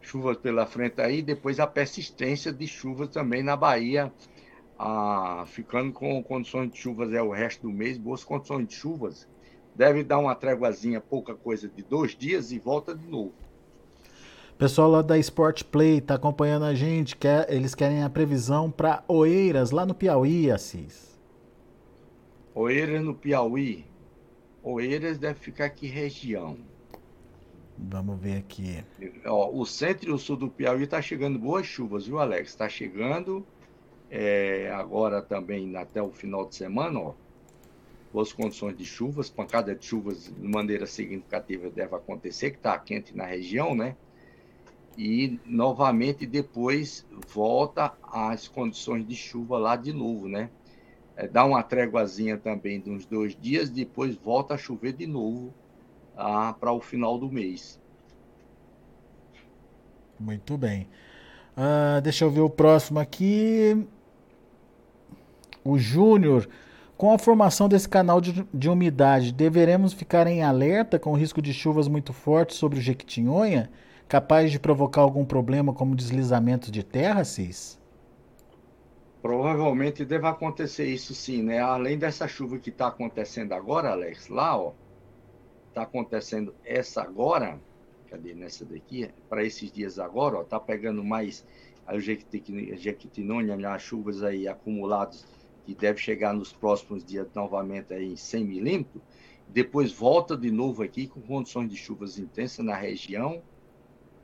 Chuvas 0.00 0.36
pela 0.38 0.66
frente 0.66 1.00
aí, 1.00 1.22
depois 1.22 1.60
a 1.60 1.66
persistência 1.68 2.52
de 2.52 2.66
chuvas 2.66 3.08
também 3.10 3.44
na 3.44 3.54
Bahia 3.54 4.12
ah, 4.78 5.44
ficando 5.46 5.92
com 5.92 6.22
condições 6.22 6.70
de 6.70 6.78
chuvas 6.78 7.12
é 7.12 7.22
o 7.22 7.30
resto 7.30 7.62
do 7.68 7.72
mês, 7.72 7.98
boas 7.98 8.24
condições 8.24 8.66
de 8.66 8.74
chuvas, 8.74 9.28
deve 9.74 10.02
dar 10.02 10.18
uma 10.18 10.34
tréguazinha, 10.34 11.00
pouca 11.00 11.34
coisa, 11.34 11.68
de 11.68 11.82
dois 11.82 12.16
dias 12.16 12.52
e 12.52 12.58
volta 12.58 12.94
de 12.94 13.06
novo. 13.06 13.32
Pessoal 14.58 14.90
lá 14.90 15.02
da 15.02 15.18
Sport 15.18 15.64
Play 15.64 15.98
está 15.98 16.14
acompanhando 16.14 16.64
a 16.64 16.74
gente, 16.74 17.16
quer, 17.16 17.52
eles 17.52 17.74
querem 17.74 18.02
a 18.02 18.10
previsão 18.10 18.70
para 18.70 19.02
Oeiras, 19.08 19.70
lá 19.70 19.84
no 19.84 19.94
Piauí, 19.94 20.50
Assis. 20.50 21.18
Oeiras 22.54 23.02
no 23.02 23.14
Piauí. 23.14 23.84
Oeiras 24.62 25.18
deve 25.18 25.40
ficar 25.40 25.64
aqui 25.64 25.88
região. 25.88 26.56
Vamos 27.76 28.20
ver 28.20 28.36
aqui. 28.36 28.84
Ó, 29.26 29.50
o 29.52 29.66
centro 29.66 30.10
e 30.10 30.12
o 30.12 30.18
sul 30.18 30.36
do 30.36 30.48
Piauí 30.48 30.84
está 30.84 31.02
chegando 31.02 31.38
boas 31.38 31.66
chuvas, 31.66 32.06
viu, 32.06 32.20
Alex? 32.20 32.50
Está 32.50 32.68
chegando 32.68 33.44
é, 34.14 34.70
agora 34.70 35.22
também 35.22 35.74
até 35.74 36.02
o 36.02 36.10
final 36.10 36.46
de 36.46 36.54
semana, 36.54 37.00
ó, 37.00 37.14
boas 38.12 38.30
condições 38.30 38.76
de 38.76 38.84
chuvas, 38.84 39.30
pancada 39.30 39.74
de 39.74 39.86
chuvas 39.86 40.24
de 40.24 40.46
maneira 40.46 40.86
significativa 40.86 41.70
deve 41.70 41.96
acontecer, 41.96 42.50
que 42.50 42.58
está 42.58 42.78
quente 42.78 43.16
na 43.16 43.24
região, 43.24 43.74
né? 43.74 43.96
E 44.98 45.40
novamente 45.46 46.26
depois 46.26 47.06
volta 47.28 47.94
às 48.02 48.46
condições 48.46 49.06
de 49.06 49.16
chuva 49.16 49.56
lá 49.56 49.76
de 49.76 49.94
novo, 49.94 50.28
né? 50.28 50.50
É, 51.16 51.26
dá 51.26 51.46
uma 51.46 51.62
tréguazinha 51.62 52.36
também 52.36 52.78
de 52.78 52.90
uns 52.90 53.06
dois 53.06 53.34
dias, 53.34 53.70
depois 53.70 54.14
volta 54.14 54.52
a 54.52 54.58
chover 54.58 54.92
de 54.92 55.06
novo 55.06 55.54
ah, 56.14 56.54
para 56.60 56.70
o 56.70 56.82
final 56.82 57.18
do 57.18 57.32
mês. 57.32 57.80
Muito 60.20 60.58
bem. 60.58 60.86
Ah, 61.56 61.98
deixa 62.00 62.26
eu 62.26 62.30
ver 62.30 62.42
o 62.42 62.50
próximo 62.50 62.98
aqui 62.98 63.88
o 65.64 65.78
Júnior, 65.78 66.48
com 66.96 67.12
a 67.12 67.18
formação 67.18 67.68
desse 67.68 67.88
canal 67.88 68.20
de, 68.20 68.46
de, 68.52 68.68
umidade, 68.68 69.32
deveremos 69.32 69.92
ficar 69.92 70.26
em 70.26 70.42
alerta 70.42 70.98
com 70.98 71.12
o 71.12 71.16
risco 71.16 71.42
de 71.42 71.52
chuvas 71.52 71.88
muito 71.88 72.12
fortes 72.12 72.56
sobre 72.56 72.78
o 72.78 72.82
Jequitinhonha, 72.82 73.70
capaz 74.08 74.50
de 74.50 74.58
provocar 74.58 75.00
algum 75.00 75.24
problema 75.24 75.72
como 75.72 75.96
deslizamento 75.96 76.70
de 76.70 76.82
terra, 76.82 77.24
Cis? 77.24 77.80
Provavelmente 79.20 80.04
deve 80.04 80.26
acontecer 80.26 80.86
isso 80.86 81.14
sim, 81.14 81.42
né? 81.42 81.60
Além 81.60 81.96
dessa 81.96 82.26
chuva 82.26 82.58
que 82.58 82.70
está 82.70 82.88
acontecendo 82.88 83.52
agora, 83.52 83.90
Alex, 83.90 84.28
lá, 84.28 84.56
ó, 84.56 84.72
está 85.68 85.82
acontecendo 85.82 86.54
essa 86.64 87.02
agora, 87.02 87.58
cadê 88.10 88.34
nessa 88.34 88.64
daqui? 88.64 89.08
Para 89.28 89.44
esses 89.44 89.70
dias 89.70 89.98
agora, 89.98 90.38
ó, 90.38 90.42
tá 90.42 90.58
pegando 90.58 91.04
mais 91.04 91.46
a 91.86 91.98
Jequitinhonha, 91.98 93.56
as 93.72 93.82
chuvas 93.82 94.22
aí 94.22 94.46
acumuladas 94.46 95.24
que 95.64 95.74
deve 95.74 95.98
chegar 95.98 96.32
nos 96.32 96.52
próximos 96.52 97.04
dias 97.04 97.26
novamente 97.34 97.92
aí 97.92 98.12
em 98.12 98.16
100 98.16 98.44
milímetros, 98.44 99.02
depois 99.48 99.92
volta 99.92 100.36
de 100.36 100.50
novo 100.50 100.82
aqui 100.82 101.06
com 101.06 101.20
condições 101.20 101.68
de 101.68 101.76
chuvas 101.76 102.18
intensas 102.18 102.64
na 102.64 102.74
região, 102.74 103.42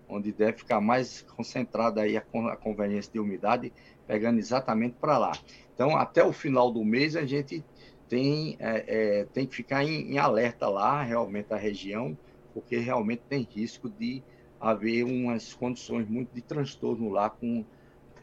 onde 0.08 0.32
deve 0.32 0.58
ficar 0.58 0.80
mais 0.80 1.22
concentrada 1.36 2.00
aí 2.00 2.16
a, 2.16 2.20
a 2.20 2.56
conveniência 2.56 3.12
de 3.12 3.20
umidade, 3.20 3.72
pegando 4.06 4.38
exatamente 4.38 4.96
para 4.98 5.18
lá. 5.18 5.32
Então, 5.74 5.96
até 5.96 6.24
o 6.24 6.32
final 6.32 6.72
do 6.72 6.82
mês, 6.82 7.14
a 7.14 7.26
gente 7.26 7.62
tem, 8.08 8.56
é, 8.58 8.84
é, 9.20 9.24
tem 9.26 9.46
que 9.46 9.54
ficar 9.54 9.84
em, 9.84 10.12
em 10.12 10.18
alerta 10.18 10.66
lá, 10.68 11.02
realmente, 11.02 11.52
a 11.52 11.56
região, 11.56 12.16
porque 12.54 12.78
realmente 12.78 13.22
tem 13.28 13.46
risco 13.48 13.88
de 13.88 14.22
haver 14.58 15.04
umas 15.04 15.52
condições 15.52 16.08
muito 16.08 16.34
de 16.34 16.40
transtorno 16.40 17.10
lá 17.10 17.30
com 17.30 17.64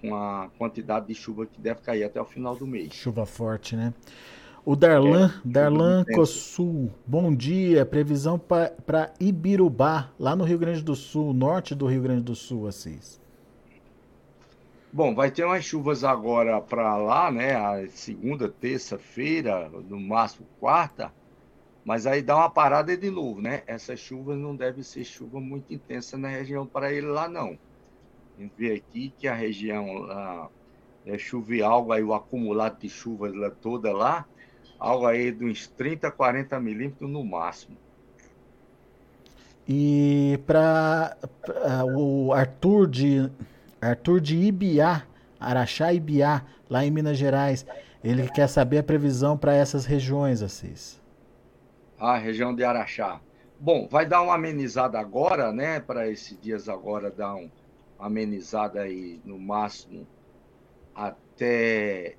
com 0.10 0.16
a 0.16 0.50
quantidade 0.58 1.08
de 1.08 1.16
chuva 1.16 1.46
que 1.46 1.60
deve 1.60 1.82
cair 1.82 2.04
até 2.04 2.22
o 2.22 2.26
final 2.26 2.56
do 2.56 2.68
mês. 2.68 2.94
Chuva 2.94 3.26
forte, 3.26 3.76
né? 3.76 3.94
O 4.64 4.76
Darlan, 4.76 5.28
é, 5.28 5.48
Darlan 5.48 6.04
Cossul, 6.06 6.92
bom 7.06 7.34
dia. 7.34 7.86
Previsão 7.86 8.40
para 8.40 9.14
Ibirubá, 9.20 10.10
lá 10.20 10.36
no 10.36 10.44
Rio 10.44 10.58
Grande 10.58 10.82
do 10.82 10.96
Sul, 10.96 11.34
norte 11.34 11.76
do 11.76 11.86
Rio 11.86 12.02
Grande 12.02 12.24
do 12.24 12.36
Sul, 12.36 12.68
Assis. 12.68 13.22
Bom, 14.92 15.14
vai 15.14 15.30
ter 15.30 15.44
umas 15.44 15.64
chuvas 15.64 16.04
agora 16.04 16.60
para 16.62 16.96
lá, 16.98 17.30
né? 17.30 17.54
A 17.56 17.88
segunda, 17.90 18.50
terça-feira, 18.50 19.70
no 19.88 20.00
máximo 20.00 20.48
quarta, 20.60 21.14
mas 21.84 22.08
aí 22.08 22.24
dá 22.24 22.36
uma 22.36 22.50
parada 22.50 22.98
de 22.98 23.12
novo, 23.12 23.42
né? 23.42 23.62
Essas 23.68 24.00
chuvas 24.00 24.38
não 24.38 24.56
devem 24.56 24.82
ser 24.82 25.04
chuva 25.04 25.40
muito 25.40 25.72
intensa 25.72 26.18
na 26.18 26.30
região 26.30 26.66
para 26.66 26.92
ele 26.92 27.08
lá, 27.08 27.30
não. 27.30 27.56
A 28.38 28.42
gente 28.42 28.54
vê 28.58 28.74
aqui 28.74 29.14
que 29.18 29.28
a 29.28 29.34
região 29.34 29.94
lá, 29.94 30.50
é, 31.06 31.18
chove 31.18 31.62
algo 31.62 31.92
aí, 31.92 32.04
o 32.04 32.14
acumulado 32.14 32.80
de 32.80 32.90
chuvas 32.90 33.34
lá, 33.34 33.50
toda 33.50 33.94
lá, 33.94 34.26
algo 34.78 35.06
aí 35.06 35.32
de 35.32 35.46
uns 35.46 35.68
30, 35.68 36.12
40 36.12 36.60
milímetros 36.60 37.10
no 37.10 37.24
máximo. 37.24 37.78
E 39.68 40.40
para 40.46 41.18
o 41.96 42.32
Arthur 42.34 42.88
de 42.88 43.32
Arthur 43.82 44.20
de 44.20 44.36
Ibiá, 44.36 45.04
Araxá 45.40 45.94
Ibiá, 45.94 46.44
lá 46.70 46.86
em 46.86 46.92
Minas 46.92 47.18
Gerais, 47.18 47.66
ele 48.04 48.30
quer 48.30 48.48
saber 48.48 48.80
a 48.80 48.84
previsão 48.84 49.38
para 49.38 49.56
essas 49.56 49.86
regiões, 49.86 50.42
Assis. 50.42 51.02
A 51.98 52.18
região 52.18 52.54
de 52.54 52.64
Araxá. 52.64 53.20
Bom, 53.60 53.88
vai 53.90 54.06
dar 54.06 54.22
uma 54.22 54.36
amenizada 54.36 55.00
agora, 55.00 55.52
né? 55.52 55.80
Para 55.80 56.10
esses 56.10 56.40
dias 56.40 56.70
agora 56.70 57.10
dar 57.10 57.34
um, 57.36 57.50
amenizada 58.06 58.82
aí 58.82 59.20
no 59.26 59.40
máximo 59.40 60.08
até 60.94 62.16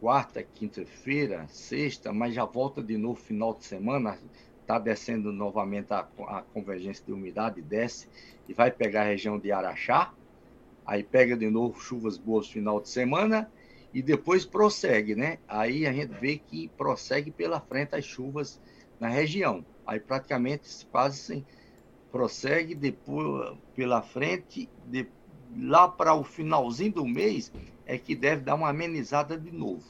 quarta, 0.00 0.42
quinta-feira, 0.42 1.46
sexta, 1.48 2.12
mas 2.12 2.34
já 2.34 2.46
volta 2.46 2.82
de 2.82 2.96
novo 2.96 3.20
final 3.20 3.54
de 3.54 3.64
semana, 3.64 4.18
está 4.62 4.78
descendo 4.78 5.30
novamente 5.30 5.92
a, 5.92 6.08
a, 6.26 6.42
convergência 6.54 7.04
de 7.04 7.12
umidade, 7.12 7.60
desce 7.60 8.08
e 8.48 8.54
vai 8.54 8.70
pegar 8.70 9.02
a 9.02 9.08
região 9.08 9.38
de 9.38 9.52
Araxá, 9.52 10.14
aí 10.84 11.04
pega 11.04 11.36
de 11.36 11.50
novo 11.50 11.78
chuvas 11.78 12.16
boas 12.16 12.48
final 12.48 12.80
de 12.80 12.88
semana 12.88 13.52
e 13.92 14.00
depois 14.00 14.46
prossegue, 14.46 15.14
né? 15.14 15.38
Aí 15.46 15.86
a 15.86 15.92
gente 15.92 16.14
vê 16.18 16.38
que 16.38 16.68
prossegue 16.68 17.30
pela 17.30 17.60
frente 17.60 17.94
as 17.94 18.04
chuvas 18.04 18.58
na 18.98 19.08
região. 19.08 19.64
Aí 19.86 20.00
praticamente 20.00 20.86
quase 20.90 21.18
sem, 21.18 21.46
prossegue 22.12 22.74
depois 22.74 23.56
pela 23.74 24.02
frente, 24.02 24.68
de, 24.86 25.08
lá 25.58 25.88
para 25.88 26.14
o 26.14 26.22
finalzinho 26.22 26.92
do 26.92 27.06
mês 27.06 27.50
é 27.86 27.98
que 27.98 28.14
deve 28.14 28.42
dar 28.42 28.54
uma 28.54 28.68
amenizada 28.68 29.36
de 29.36 29.50
novo. 29.50 29.82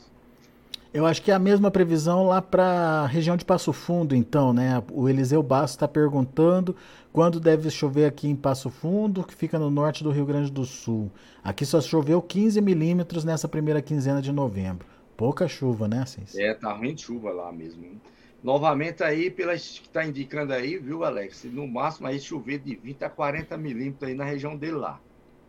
Eu 0.94 1.06
acho 1.06 1.22
que 1.22 1.30
é 1.30 1.34
a 1.34 1.38
mesma 1.38 1.70
previsão 1.70 2.26
lá 2.26 2.42
para 2.42 2.64
a 2.64 3.06
região 3.06 3.34
de 3.34 3.46
Passo 3.46 3.72
Fundo, 3.72 4.14
então, 4.14 4.52
né? 4.52 4.82
O 4.92 5.08
Eliseu 5.08 5.42
Basso 5.42 5.74
está 5.74 5.88
perguntando 5.88 6.76
quando 7.10 7.40
deve 7.40 7.70
chover 7.70 8.04
aqui 8.04 8.28
em 8.28 8.36
Passo 8.36 8.68
Fundo, 8.68 9.24
que 9.24 9.34
fica 9.34 9.58
no 9.58 9.70
norte 9.70 10.04
do 10.04 10.10
Rio 10.10 10.26
Grande 10.26 10.52
do 10.52 10.66
Sul. 10.66 11.10
Aqui 11.42 11.64
só 11.64 11.80
choveu 11.80 12.20
15 12.20 12.60
milímetros 12.60 13.24
nessa 13.24 13.48
primeira 13.48 13.80
quinzena 13.80 14.20
de 14.20 14.30
novembro. 14.30 14.86
Pouca 15.16 15.48
chuva, 15.48 15.88
né, 15.88 16.02
Assis? 16.02 16.36
É, 16.36 16.52
tá 16.52 16.72
ruim 16.74 16.94
de 16.94 17.02
chuva 17.02 17.30
lá 17.30 17.50
mesmo. 17.50 17.98
Novamente 18.42 19.04
aí, 19.04 19.30
pelas 19.30 19.78
que 19.78 19.86
está 19.86 20.04
indicando 20.04 20.52
aí, 20.52 20.76
viu, 20.76 21.04
Alex? 21.04 21.44
No 21.44 21.66
máximo 21.66 22.08
aí 22.08 22.18
chover 22.18 22.58
de 22.58 22.74
20 22.74 23.04
a 23.04 23.10
40 23.10 23.56
milímetros 23.56 24.08
aí 24.10 24.16
na 24.16 24.24
região 24.24 24.56
dele 24.56 24.76
lá. 24.76 25.00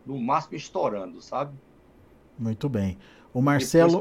No 0.06 0.20
máximo 0.20 0.56
estourando, 0.56 1.20
sabe? 1.20 1.52
Muito 2.38 2.68
bem. 2.68 2.96
O 3.32 3.42
Marcelo, 3.42 4.00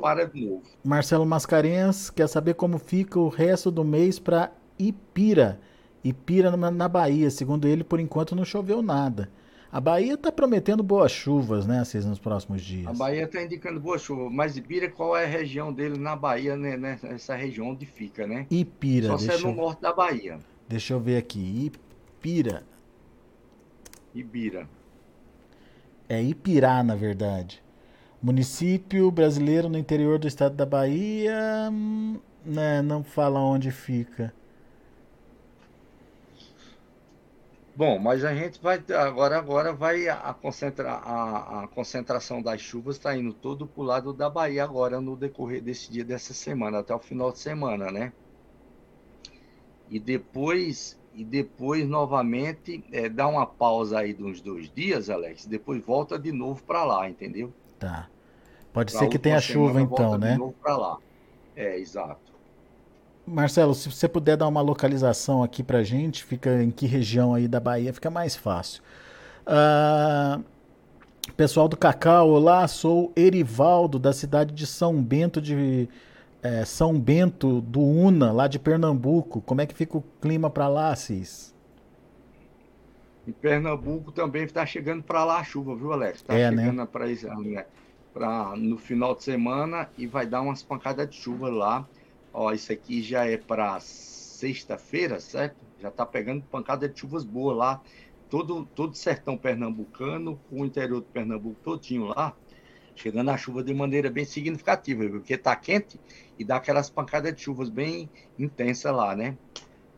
Marcelo 0.84 1.26
Mascarenhas 1.26 2.12
quer 2.12 2.28
saber 2.28 2.54
como 2.54 2.78
fica 2.78 3.20
o 3.20 3.30
resto 3.30 3.72
do 3.72 3.84
mês 3.84 4.20
para 4.20 4.52
Ipira. 4.78 5.60
Ipira 6.04 6.56
na, 6.56 6.70
na 6.70 6.88
Bahia. 6.88 7.32
Segundo 7.32 7.68
ele, 7.68 7.84
por 7.84 8.00
enquanto 8.00 8.36
não 8.36 8.46
choveu 8.46 8.84
nada. 8.84 9.32
A 9.74 9.82
Bahia 9.82 10.14
está 10.14 10.32
prometendo 10.32 10.84
boas 10.84 11.12
chuvas, 11.12 11.66
né, 11.66 11.80
Assis, 11.80 12.06
nos 12.06 12.20
próximos 12.20 12.62
dias. 12.62 12.86
A 12.86 12.94
Bahia 12.94 13.24
está 13.24 13.42
indicando 13.42 13.80
boa 13.80 13.98
chuva, 13.98 14.30
mas 14.30 14.56
Ipira, 14.56 14.88
qual 14.88 15.18
é 15.18 15.26
a 15.26 15.28
região 15.28 15.74
dele 15.74 15.98
na 15.98 16.16
Bahia, 16.16 16.56
né, 16.56 16.78
nessa 16.78 17.34
região 17.34 17.70
onde 17.70 17.84
fica, 17.84 18.28
né? 18.28 18.46
Ipira. 18.52 19.08
Só 19.08 19.18
se 19.18 19.32
é 19.32 19.38
no 19.40 19.50
eu... 19.50 19.56
norte 19.56 19.82
da 19.82 19.92
Bahia. 19.92 20.38
Deixa 20.70 20.94
eu 20.94 21.00
ver 21.00 21.18
aqui. 21.18 21.72
Ipira. 22.20 22.64
Ibira. 24.14 24.70
É 26.08 26.22
Ipirá, 26.22 26.84
na 26.84 26.96
verdade. 26.96 27.60
Município 28.22 29.10
brasileiro 29.10 29.70
no 29.70 29.78
interior 29.80 30.20
do 30.20 30.28
estado 30.28 30.56
da 30.56 30.68
Bahia, 30.68 31.68
hum, 31.72 32.20
né, 32.46 32.84
não 32.84 33.04
fala 33.04 33.40
onde 33.40 33.72
fica. 33.72 34.32
Bom, 37.76 37.98
mas 37.98 38.24
a 38.24 38.36
gente 38.36 38.62
vai 38.62 38.84
agora 38.96 39.38
agora 39.38 39.74
vai 39.74 40.08
a, 40.08 40.34
concentra, 40.34 40.92
a, 40.92 41.64
a 41.64 41.68
concentração 41.68 42.40
das 42.40 42.62
chuvas 42.62 42.98
está 42.98 43.18
indo 43.18 43.34
todo 43.34 43.66
para 43.66 43.82
o 43.82 43.86
lado 43.86 44.14
da 44.14 44.30
Bahia 44.30 44.64
agora 44.64 45.02
no 45.02 45.16
decorrer 45.16 45.62
desse 45.62 45.92
dia 45.92 46.04
dessa 46.04 46.36
semana 46.36 46.80
até 46.80 46.94
o 46.94 47.00
final 47.00 47.32
de 47.32 47.40
semana, 47.40 47.92
né? 47.92 48.14
E 49.90 50.00
depois 50.00 51.00
e 51.16 51.24
depois 51.24 51.88
novamente 51.88 52.84
é, 52.92 53.10
dá 53.10 53.28
uma 53.28 53.46
pausa 53.46 54.00
aí 54.00 54.14
de 54.14 54.24
uns 54.24 54.40
dois 54.42 54.72
dias, 54.72 55.10
Alex. 55.10 55.46
Depois 55.46 55.84
volta 55.84 56.18
de 56.18 56.32
novo 56.32 56.64
para 56.64 56.84
lá, 56.84 57.10
entendeu? 57.10 57.52
Tá. 57.80 58.08
Pode 58.72 58.92
ser 58.92 59.08
que 59.08 59.20
tenha 59.20 59.40
chuva 59.40 59.82
então, 59.82 60.18
né? 60.18 60.38
lá. 60.66 60.98
É, 61.56 61.78
exato. 61.78 62.23
Marcelo, 63.26 63.74
se 63.74 63.90
você 63.90 64.08
puder 64.08 64.36
dar 64.36 64.48
uma 64.48 64.62
localização 64.62 65.44
aqui 65.44 65.64
pra 65.64 65.82
gente, 65.84 66.24
fica 66.24 66.62
em 66.62 66.70
que 66.70 66.86
região 66.86 67.34
aí 67.34 67.48
da 67.48 67.60
Bahia, 67.60 67.94
fica 67.94 68.10
mais 68.10 68.36
fácil. 68.36 68.84
Uh, 69.48 70.44
pessoal 71.38 71.70
do 71.70 71.78
Cacau, 71.78 72.30
olá, 72.30 72.68
sou 72.68 73.14
Erivaldo, 73.16 73.98
da 73.98 74.12
cidade 74.12 74.54
de 74.54 74.68
São 74.68 75.02
Bento 75.02 75.42
de 75.42 75.88
é, 76.42 76.66
São 76.66 77.00
Bento 77.00 77.62
do 77.62 77.80
Una, 77.80 78.34
lá 78.34 78.48
de 78.48 78.60
Pernambuco. 78.60 79.40
Como 79.42 79.62
é 79.62 79.66
que 79.66 79.74
fica 79.74 79.98
o 79.98 80.04
clima 80.22 80.50
para 80.50 80.68
lá, 80.68 80.94
Cis? 80.94 81.56
Em 83.26 83.32
Pernambuco 83.32 84.12
também 84.12 84.44
está 84.44 84.66
chegando 84.66 85.02
para 85.02 85.24
lá 85.24 85.40
a 85.40 85.44
chuva, 85.46 85.74
viu, 85.74 85.94
Alex? 85.94 86.18
Está 86.18 86.34
é, 86.34 86.52
né? 86.52 86.64
chegando 86.64 86.78
né? 86.78 86.86
para 86.86 87.66
para 88.14 88.56
no 88.56 88.78
final 88.78 89.16
de 89.16 89.24
semana 89.24 89.90
e 89.98 90.06
vai 90.06 90.28
dar 90.28 90.42
umas 90.42 90.62
pancadas 90.62 91.10
de 91.10 91.16
chuva 91.16 91.50
lá. 91.50 91.88
Ó, 92.34 92.52
isso 92.52 92.72
aqui 92.72 93.02
já 93.04 93.26
é 93.26 93.38
para 93.38 93.80
sexta-feira, 93.80 95.20
certo? 95.20 95.56
Já 95.80 95.90
está 95.90 96.06
pegando 96.06 96.42
pancada 96.44 96.90
de 96.90 97.00
chuvas 97.00 97.24
boas 97.24 97.56
lá. 97.56 97.82
Todo, 98.30 98.66
todo 98.66 98.96
sertão 98.96 99.38
pernambucano, 99.38 100.40
o 100.52 100.66
interior 100.66 101.02
do 101.02 101.06
Pernambuco 101.06 101.56
todinho 101.64 102.06
lá, 102.06 102.36
chegando 102.96 103.30
a 103.30 103.38
chuva 103.38 103.64
de 103.64 103.72
maneira 103.76 104.10
bem 104.10 104.26
significativa, 104.26 105.08
porque 105.08 105.36
está 105.36 105.56
quente 105.56 106.00
e 106.40 106.44
dá 106.44 106.56
aquelas 106.56 106.90
pancadas 106.90 107.36
de 107.36 107.42
chuvas 107.42 107.70
bem 107.70 108.10
intensas 108.40 108.92
lá, 108.92 109.16
né? 109.16 109.38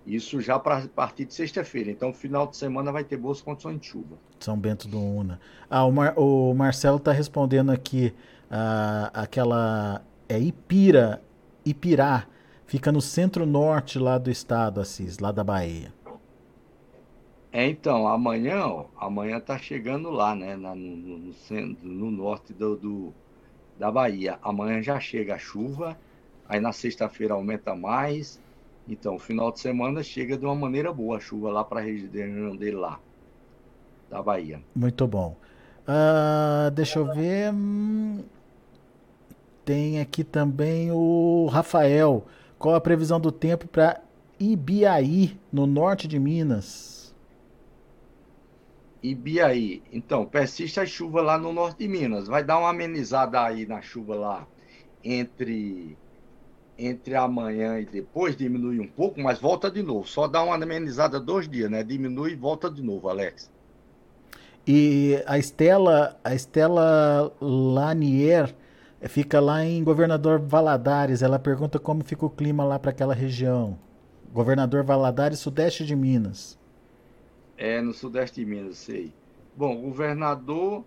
Isso 0.06 0.40
já 0.40 0.60
para 0.60 0.88
partir 0.88 1.26
de 1.26 1.34
sexta-feira. 1.34 1.90
Então, 1.90 2.14
final 2.14 2.46
de 2.46 2.58
semana 2.58 2.92
vai 2.92 3.04
ter 3.04 3.18
boas 3.18 3.42
condições 3.42 3.80
de 3.80 3.88
chuva. 3.88 4.18
São 4.40 4.58
Bento 4.58 4.88
do 4.88 5.00
Una. 5.00 5.40
Ah, 5.70 5.86
o, 5.86 5.92
Mar, 5.92 6.14
o 6.16 6.54
Marcelo 6.54 6.98
está 6.98 7.12
respondendo 7.12 7.72
aqui. 7.72 8.14
Ah, 8.52 9.10
aquela. 9.14 10.06
É 10.30 10.38
Ipira. 10.38 11.24
Ipirá. 11.66 12.28
Fica 12.66 12.92
no 12.92 13.02
centro-norte 13.02 14.00
lá 14.00 14.18
do 14.18 14.32
estado, 14.32 14.82
Assis, 14.82 15.20
lá 15.20 15.32
da 15.32 15.44
Bahia. 15.44 15.94
É, 17.52 17.68
então, 17.68 18.08
amanhã, 18.08 18.66
ó, 18.66 18.86
amanhã 18.98 19.40
tá 19.40 19.58
chegando 19.58 20.10
lá, 20.10 20.36
né? 20.36 20.56
Na, 20.56 20.76
no, 20.76 21.18
no, 21.18 21.34
centro, 21.34 21.88
no 21.88 22.12
norte 22.12 22.54
do, 22.54 22.76
do, 22.76 23.14
da 23.78 23.92
Bahia. 23.92 24.40
Amanhã 24.42 24.82
já 24.82 25.00
chega 25.00 25.36
a 25.36 25.40
chuva. 25.40 25.98
Aí 26.48 26.60
na 26.60 26.72
sexta-feira 26.72 27.34
aumenta 27.34 27.76
mais 27.76 28.40
então, 28.88 29.18
final 29.18 29.52
de 29.52 29.60
semana 29.60 30.04
chega 30.04 30.38
de 30.38 30.46
uma 30.46 30.56
maneira 30.56 30.94
boa 30.94 31.18
a 31.18 31.20
chuva 31.20 31.50
lá 31.50 31.64
para 31.64 31.80
a 31.80 31.84
região 31.84 32.56
dele 32.56 32.76
lá, 32.76 33.00
da 34.10 34.22
Bahia. 34.22 34.62
Muito 34.76 35.08
bom. 35.08 35.36
Uh, 35.88 36.70
deixa 36.72 37.00
eu 37.00 37.06
ver. 37.14 37.52
Tem 39.66 40.00
aqui 40.00 40.24
também 40.24 40.92
o 40.92 41.48
Rafael. 41.52 42.28
Qual 42.60 42.76
a 42.76 42.82
previsão 42.82 43.20
do 43.20 43.32
tempo 43.32 43.68
para 43.68 44.00
Ibiaí, 44.40 45.40
no 45.52 45.66
norte 45.66 46.08
de 46.08 46.20
Minas? 46.20 47.14
Ibiaí. 49.02 49.82
Então, 49.92 50.24
persiste 50.24 50.80
a 50.80 50.86
chuva 50.86 51.22
lá 51.22 51.38
no 51.38 51.52
norte 51.52 51.80
de 51.80 51.88
Minas. 51.88 52.28
Vai 52.28 52.44
dar 52.44 52.60
uma 52.60 52.70
amenizada 52.70 53.44
aí 53.44 53.66
na 53.66 53.82
chuva 53.82 54.16
lá 54.16 54.48
entre 55.04 55.98
entre 56.78 57.16
amanhã 57.16 57.80
e 57.80 57.86
depois 57.86 58.36
diminui 58.36 58.82
um 58.82 58.88
pouco, 58.88 59.22
mas 59.22 59.40
volta 59.40 59.72
de 59.72 59.82
novo. 59.82 60.06
Só 60.06 60.28
dá 60.28 60.44
uma 60.44 60.56
amenizada 60.56 61.20
dois 61.20 61.48
dias, 61.48 61.72
né? 61.72 61.84
Diminui 61.84 62.34
e 62.34 62.36
volta 62.36 62.70
de 62.70 62.84
novo, 62.84 63.08
Alex. 63.08 63.50
E 64.68 65.24
a 65.26 65.38
Estela, 65.38 66.20
a 66.24 66.36
Estela 66.36 67.34
Lanier 67.40 68.54
fica 69.04 69.40
lá 69.40 69.64
em 69.64 69.84
Governador 69.84 70.40
Valadares. 70.40 71.22
Ela 71.22 71.40
pergunta 71.40 71.80
como 71.80 72.04
fica 72.04 72.26
o 72.26 72.30
clima 72.30 72.64
lá 72.64 72.80
para 72.80 72.92
aquela 72.92 73.14
região. 73.14 73.78
Governador 74.32 74.84
Valadares, 74.84 75.40
sudeste 75.40 75.86
de 75.86 75.96
Minas. 75.96 76.60
É, 77.58 77.82
no 77.82 77.94
sudeste 77.94 78.44
de 78.44 78.46
Minas, 78.46 78.78
sei. 78.78 79.14
Bom, 79.56 79.82
governador 79.82 80.84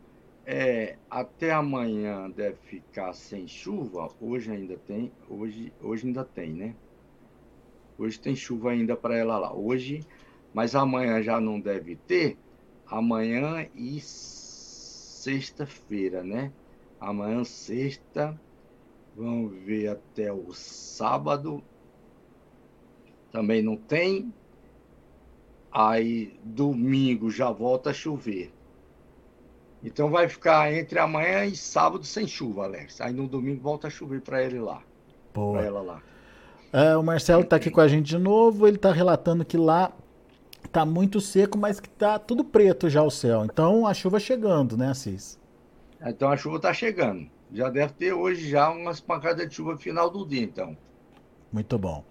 é, 0.51 0.97
até 1.11 1.53
amanhã 1.53 2.31
deve 2.31 2.57
ficar 2.57 3.13
sem 3.13 3.47
chuva. 3.47 4.09
Hoje 4.21 4.51
ainda 4.51 4.77
tem, 4.79 5.13
hoje, 5.29 5.73
hoje 5.81 6.07
ainda 6.07 6.25
tem, 6.25 6.53
né? 6.53 6.75
Hoje 7.99 8.19
tem 8.19 8.35
chuva 8.35 8.71
ainda 8.71 8.97
para 8.97 9.15
ela 9.17 9.39
lá. 9.39 9.55
Hoje, 9.55 10.01
mas 10.55 10.75
amanhã 10.75 11.23
já 11.23 11.39
não 11.41 11.61
deve 11.61 11.97
ter. 11.97 12.39
Amanhã 12.87 13.69
e 13.75 14.01
sexta-feira, 14.01 16.23
né? 16.23 16.51
Amanhã, 17.01 17.45
sexta, 17.45 18.39
vamos 19.17 19.57
ver 19.63 19.89
até 19.89 20.33
o 20.33 20.53
sábado. 20.53 21.63
Também 23.31 23.63
não 23.63 23.77
tem. 23.77 24.33
Aí 25.71 26.39
domingo 26.43 27.31
já 27.31 27.51
volta 27.51 27.91
a 27.91 27.95
chover. 27.95 28.53
Então 29.83 30.11
vai 30.11 30.29
ficar 30.29 30.73
entre 30.73 30.99
amanhã 30.99 31.45
e 31.45 31.55
sábado 31.55 32.05
sem 32.05 32.27
chuva, 32.27 32.65
Alex. 32.65 33.01
Aí 33.01 33.13
no 33.13 33.29
domingo 33.29 33.63
volta 33.63 33.87
a 33.87 33.91
chover 33.91 34.21
para 34.21 34.43
ele 34.43 34.59
lá. 34.59 34.83
Para 35.33 35.63
ela 35.63 35.81
lá. 35.81 36.03
É, 36.73 36.97
o 36.97 37.03
Marcelo 37.03 37.43
está 37.43 37.57
aqui 37.57 37.71
com 37.71 37.81
a 37.81 37.89
gente 37.89 38.07
de 38.07 38.19
novo. 38.19 38.67
Ele 38.67 38.77
está 38.77 38.93
relatando 38.93 39.45
que 39.45 39.57
lá 39.57 39.93
está 40.65 40.85
muito 40.85 41.21
seco, 41.21 41.57
mas 41.57 41.79
que 41.79 41.89
está 41.89 42.19
tudo 42.19 42.45
preto 42.45 42.89
já 42.91 43.03
o 43.03 43.11
céu. 43.11 43.45
Então 43.45 43.87
a 43.87 43.95
chuva 43.95 44.19
chegando, 44.19 44.77
né, 44.77 44.91
Assis? 44.91 45.39
Então 46.05 46.31
a 46.31 46.37
chuva 46.37 46.57
está 46.57 46.73
chegando. 46.73 47.29
Já 47.53 47.71
deve 47.71 47.93
ter 47.95 48.13
hoje 48.13 48.49
já 48.49 48.71
umas 48.71 49.01
pancadas 49.01 49.49
de 49.49 49.55
chuva 49.55 49.77
final 49.77 50.11
do 50.11 50.27
dia, 50.27 50.43
então. 50.43 50.77
Muito 51.53 51.79
bom. 51.79 52.05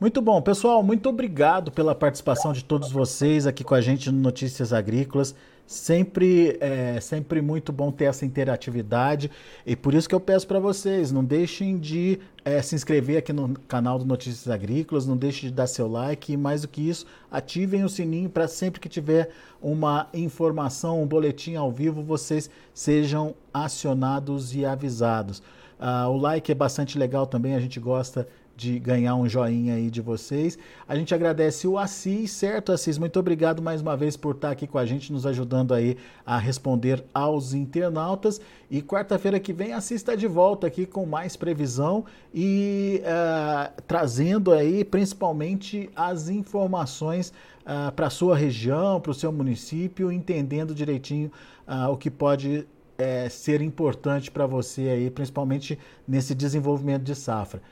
Muito 0.00 0.22
bom, 0.22 0.40
pessoal. 0.40 0.82
Muito 0.82 1.08
obrigado 1.08 1.72
pela 1.72 1.94
participação 1.94 2.52
de 2.52 2.64
todos 2.64 2.92
vocês 2.92 3.46
aqui 3.46 3.64
com 3.64 3.74
a 3.74 3.80
gente 3.80 4.12
no 4.12 4.18
Notícias 4.20 4.72
Agrícolas. 4.72 5.34
Sempre, 5.68 6.56
é, 6.62 6.98
sempre 6.98 7.42
muito 7.42 7.74
bom 7.74 7.92
ter 7.92 8.06
essa 8.06 8.24
interatividade 8.24 9.30
e 9.66 9.76
por 9.76 9.92
isso 9.92 10.08
que 10.08 10.14
eu 10.14 10.20
peço 10.20 10.46
para 10.46 10.58
vocês, 10.58 11.12
não 11.12 11.22
deixem 11.22 11.76
de 11.76 12.18
é, 12.42 12.62
se 12.62 12.74
inscrever 12.74 13.18
aqui 13.18 13.34
no 13.34 13.52
canal 13.68 13.98
do 13.98 14.06
Notícias 14.06 14.48
Agrícolas, 14.48 15.06
não 15.06 15.14
deixem 15.14 15.50
de 15.50 15.54
dar 15.54 15.66
seu 15.66 15.86
like 15.86 16.32
e 16.32 16.38
mais 16.38 16.62
do 16.62 16.68
que 16.68 16.88
isso, 16.88 17.04
ativem 17.30 17.84
o 17.84 17.88
sininho 17.90 18.30
para 18.30 18.48
sempre 18.48 18.80
que 18.80 18.88
tiver 18.88 19.28
uma 19.60 20.08
informação, 20.14 21.02
um 21.02 21.06
boletim 21.06 21.54
ao 21.56 21.70
vivo, 21.70 22.02
vocês 22.02 22.48
sejam 22.72 23.34
acionados 23.52 24.54
e 24.54 24.64
avisados. 24.64 25.42
Uh, 25.78 26.08
o 26.08 26.16
like 26.16 26.50
é 26.50 26.54
bastante 26.54 26.98
legal 26.98 27.26
também, 27.26 27.54
a 27.54 27.60
gente 27.60 27.78
gosta 27.78 28.26
de 28.58 28.76
ganhar 28.80 29.14
um 29.14 29.28
joinha 29.28 29.74
aí 29.74 29.88
de 29.88 30.02
vocês. 30.02 30.58
A 30.88 30.96
gente 30.96 31.14
agradece 31.14 31.68
o 31.68 31.78
Assis, 31.78 32.32
certo, 32.32 32.72
Assis? 32.72 32.98
Muito 32.98 33.16
obrigado 33.16 33.62
mais 33.62 33.80
uma 33.80 33.96
vez 33.96 34.16
por 34.16 34.34
estar 34.34 34.50
aqui 34.50 34.66
com 34.66 34.78
a 34.78 34.84
gente, 34.84 35.12
nos 35.12 35.24
ajudando 35.24 35.72
aí 35.72 35.96
a 36.26 36.36
responder 36.38 37.04
aos 37.14 37.54
internautas. 37.54 38.40
E 38.68 38.82
quarta-feira 38.82 39.38
que 39.38 39.52
vem, 39.52 39.72
Assis 39.72 39.98
está 39.98 40.16
de 40.16 40.26
volta 40.26 40.66
aqui 40.66 40.86
com 40.86 41.06
mais 41.06 41.36
previsão 41.36 42.04
e 42.34 43.00
uh, 43.04 43.80
trazendo 43.86 44.50
aí 44.52 44.84
principalmente 44.84 45.88
as 45.94 46.28
informações 46.28 47.32
uh, 47.62 47.92
para 47.92 48.08
a 48.08 48.10
sua 48.10 48.36
região, 48.36 49.00
para 49.00 49.12
o 49.12 49.14
seu 49.14 49.30
município, 49.30 50.10
entendendo 50.10 50.74
direitinho 50.74 51.30
uh, 51.68 51.92
o 51.92 51.96
que 51.96 52.10
pode 52.10 52.66
é, 52.98 53.28
ser 53.28 53.62
importante 53.62 54.32
para 54.32 54.46
você 54.46 54.88
aí, 54.88 55.10
principalmente 55.10 55.78
nesse 56.08 56.34
desenvolvimento 56.34 57.04
de 57.04 57.14
safra. 57.14 57.62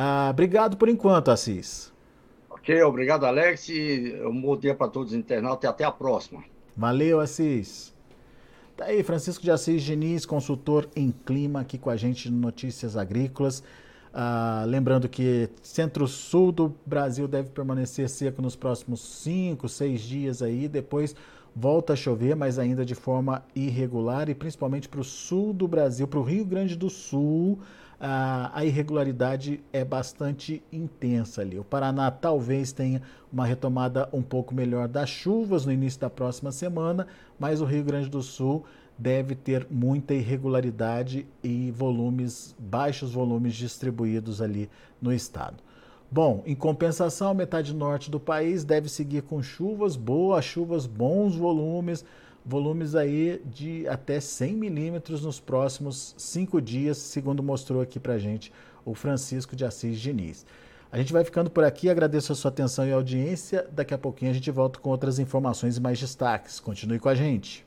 Ah, 0.00 0.28
obrigado 0.30 0.76
por 0.76 0.88
enquanto, 0.88 1.28
Assis. 1.28 1.92
Ok, 2.48 2.80
obrigado, 2.84 3.26
Alex. 3.26 3.68
Um 4.24 4.40
bom 4.40 4.56
dia 4.56 4.72
para 4.72 4.86
todos 4.86 5.10
os 5.10 5.18
internautas 5.18 5.64
e 5.64 5.66
até 5.66 5.82
a 5.82 5.90
próxima. 5.90 6.44
Valeu, 6.76 7.18
Assis. 7.18 7.92
Tá 8.76 8.84
aí, 8.84 9.02
Francisco 9.02 9.42
de 9.42 9.50
Assis 9.50 9.82
Diniz, 9.82 10.24
consultor 10.24 10.88
em 10.94 11.10
clima, 11.10 11.62
aqui 11.62 11.76
com 11.76 11.90
a 11.90 11.96
gente 11.96 12.30
no 12.30 12.38
Notícias 12.38 12.96
Agrícolas. 12.96 13.64
Ah, 14.14 14.62
lembrando 14.68 15.08
que 15.08 15.48
centro-sul 15.62 16.52
do 16.52 16.76
Brasil 16.86 17.26
deve 17.26 17.48
permanecer 17.48 18.08
seco 18.08 18.40
nos 18.40 18.54
próximos 18.54 19.00
cinco, 19.00 19.68
seis 19.68 20.00
dias 20.00 20.42
aí, 20.42 20.68
depois 20.68 21.16
volta 21.56 21.94
a 21.94 21.96
chover, 21.96 22.36
mas 22.36 22.56
ainda 22.56 22.84
de 22.84 22.94
forma 22.94 23.44
irregular, 23.52 24.28
e 24.28 24.34
principalmente 24.36 24.88
para 24.88 25.00
o 25.00 25.04
sul 25.04 25.52
do 25.52 25.66
Brasil, 25.66 26.06
para 26.06 26.20
o 26.20 26.22
Rio 26.22 26.44
Grande 26.44 26.76
do 26.76 26.88
Sul, 26.88 27.58
a, 28.00 28.64
irregularidade 28.64 29.60
é 29.72 29.84
bastante 29.84 30.62
intensa 30.72 31.40
ali. 31.40 31.58
O 31.58 31.64
Paraná 31.64 32.10
talvez 32.10 32.72
tenha 32.72 33.02
uma 33.32 33.44
retomada 33.44 34.08
um 34.12 34.22
pouco 34.22 34.54
melhor 34.54 34.86
das 34.86 35.08
chuvas 35.08 35.66
no 35.66 35.72
início 35.72 36.00
da 36.00 36.08
próxima 36.08 36.52
semana, 36.52 37.06
mas 37.38 37.60
o 37.60 37.64
Rio 37.64 37.84
Grande 37.84 38.08
do 38.08 38.22
Sul 38.22 38.64
deve 38.96 39.34
ter 39.34 39.66
muita 39.70 40.14
irregularidade 40.14 41.26
e 41.42 41.70
volumes, 41.70 42.54
baixos 42.58 43.12
volumes 43.12 43.54
distribuídos 43.54 44.40
ali 44.40 44.68
no 45.00 45.12
estado. 45.12 45.56
Bom, 46.10 46.42
em 46.46 46.54
compensação, 46.54 47.30
a 47.30 47.34
metade 47.34 47.74
norte 47.74 48.10
do 48.10 48.18
país 48.18 48.64
deve 48.64 48.88
seguir 48.88 49.22
com 49.22 49.42
chuvas 49.42 49.94
boas, 49.94 50.42
chuvas, 50.44 50.86
bons 50.86 51.36
volumes, 51.36 52.02
volumes 52.44 52.94
aí 52.94 53.42
de 53.44 53.86
até 53.86 54.18
100 54.18 54.54
milímetros 54.54 55.22
nos 55.22 55.38
próximos 55.38 56.14
cinco 56.16 56.62
dias, 56.62 56.96
segundo 56.96 57.42
mostrou 57.42 57.82
aqui 57.82 58.00
para 58.00 58.18
gente 58.18 58.50
o 58.86 58.94
Francisco 58.94 59.54
de 59.54 59.66
Assis 59.66 60.00
Diniz. 60.00 60.46
A 60.90 60.96
gente 60.96 61.12
vai 61.12 61.22
ficando 61.22 61.50
por 61.50 61.62
aqui, 61.62 61.90
agradeço 61.90 62.32
a 62.32 62.34
sua 62.34 62.50
atenção 62.50 62.86
e 62.86 62.92
audiência. 62.92 63.68
Daqui 63.70 63.92
a 63.92 63.98
pouquinho 63.98 64.30
a 64.30 64.34
gente 64.34 64.50
volta 64.50 64.78
com 64.78 64.88
outras 64.88 65.18
informações 65.18 65.76
e 65.76 65.80
mais 65.80 66.00
destaques. 66.00 66.58
Continue 66.58 66.98
com 66.98 67.10
a 67.10 67.14
gente. 67.14 67.66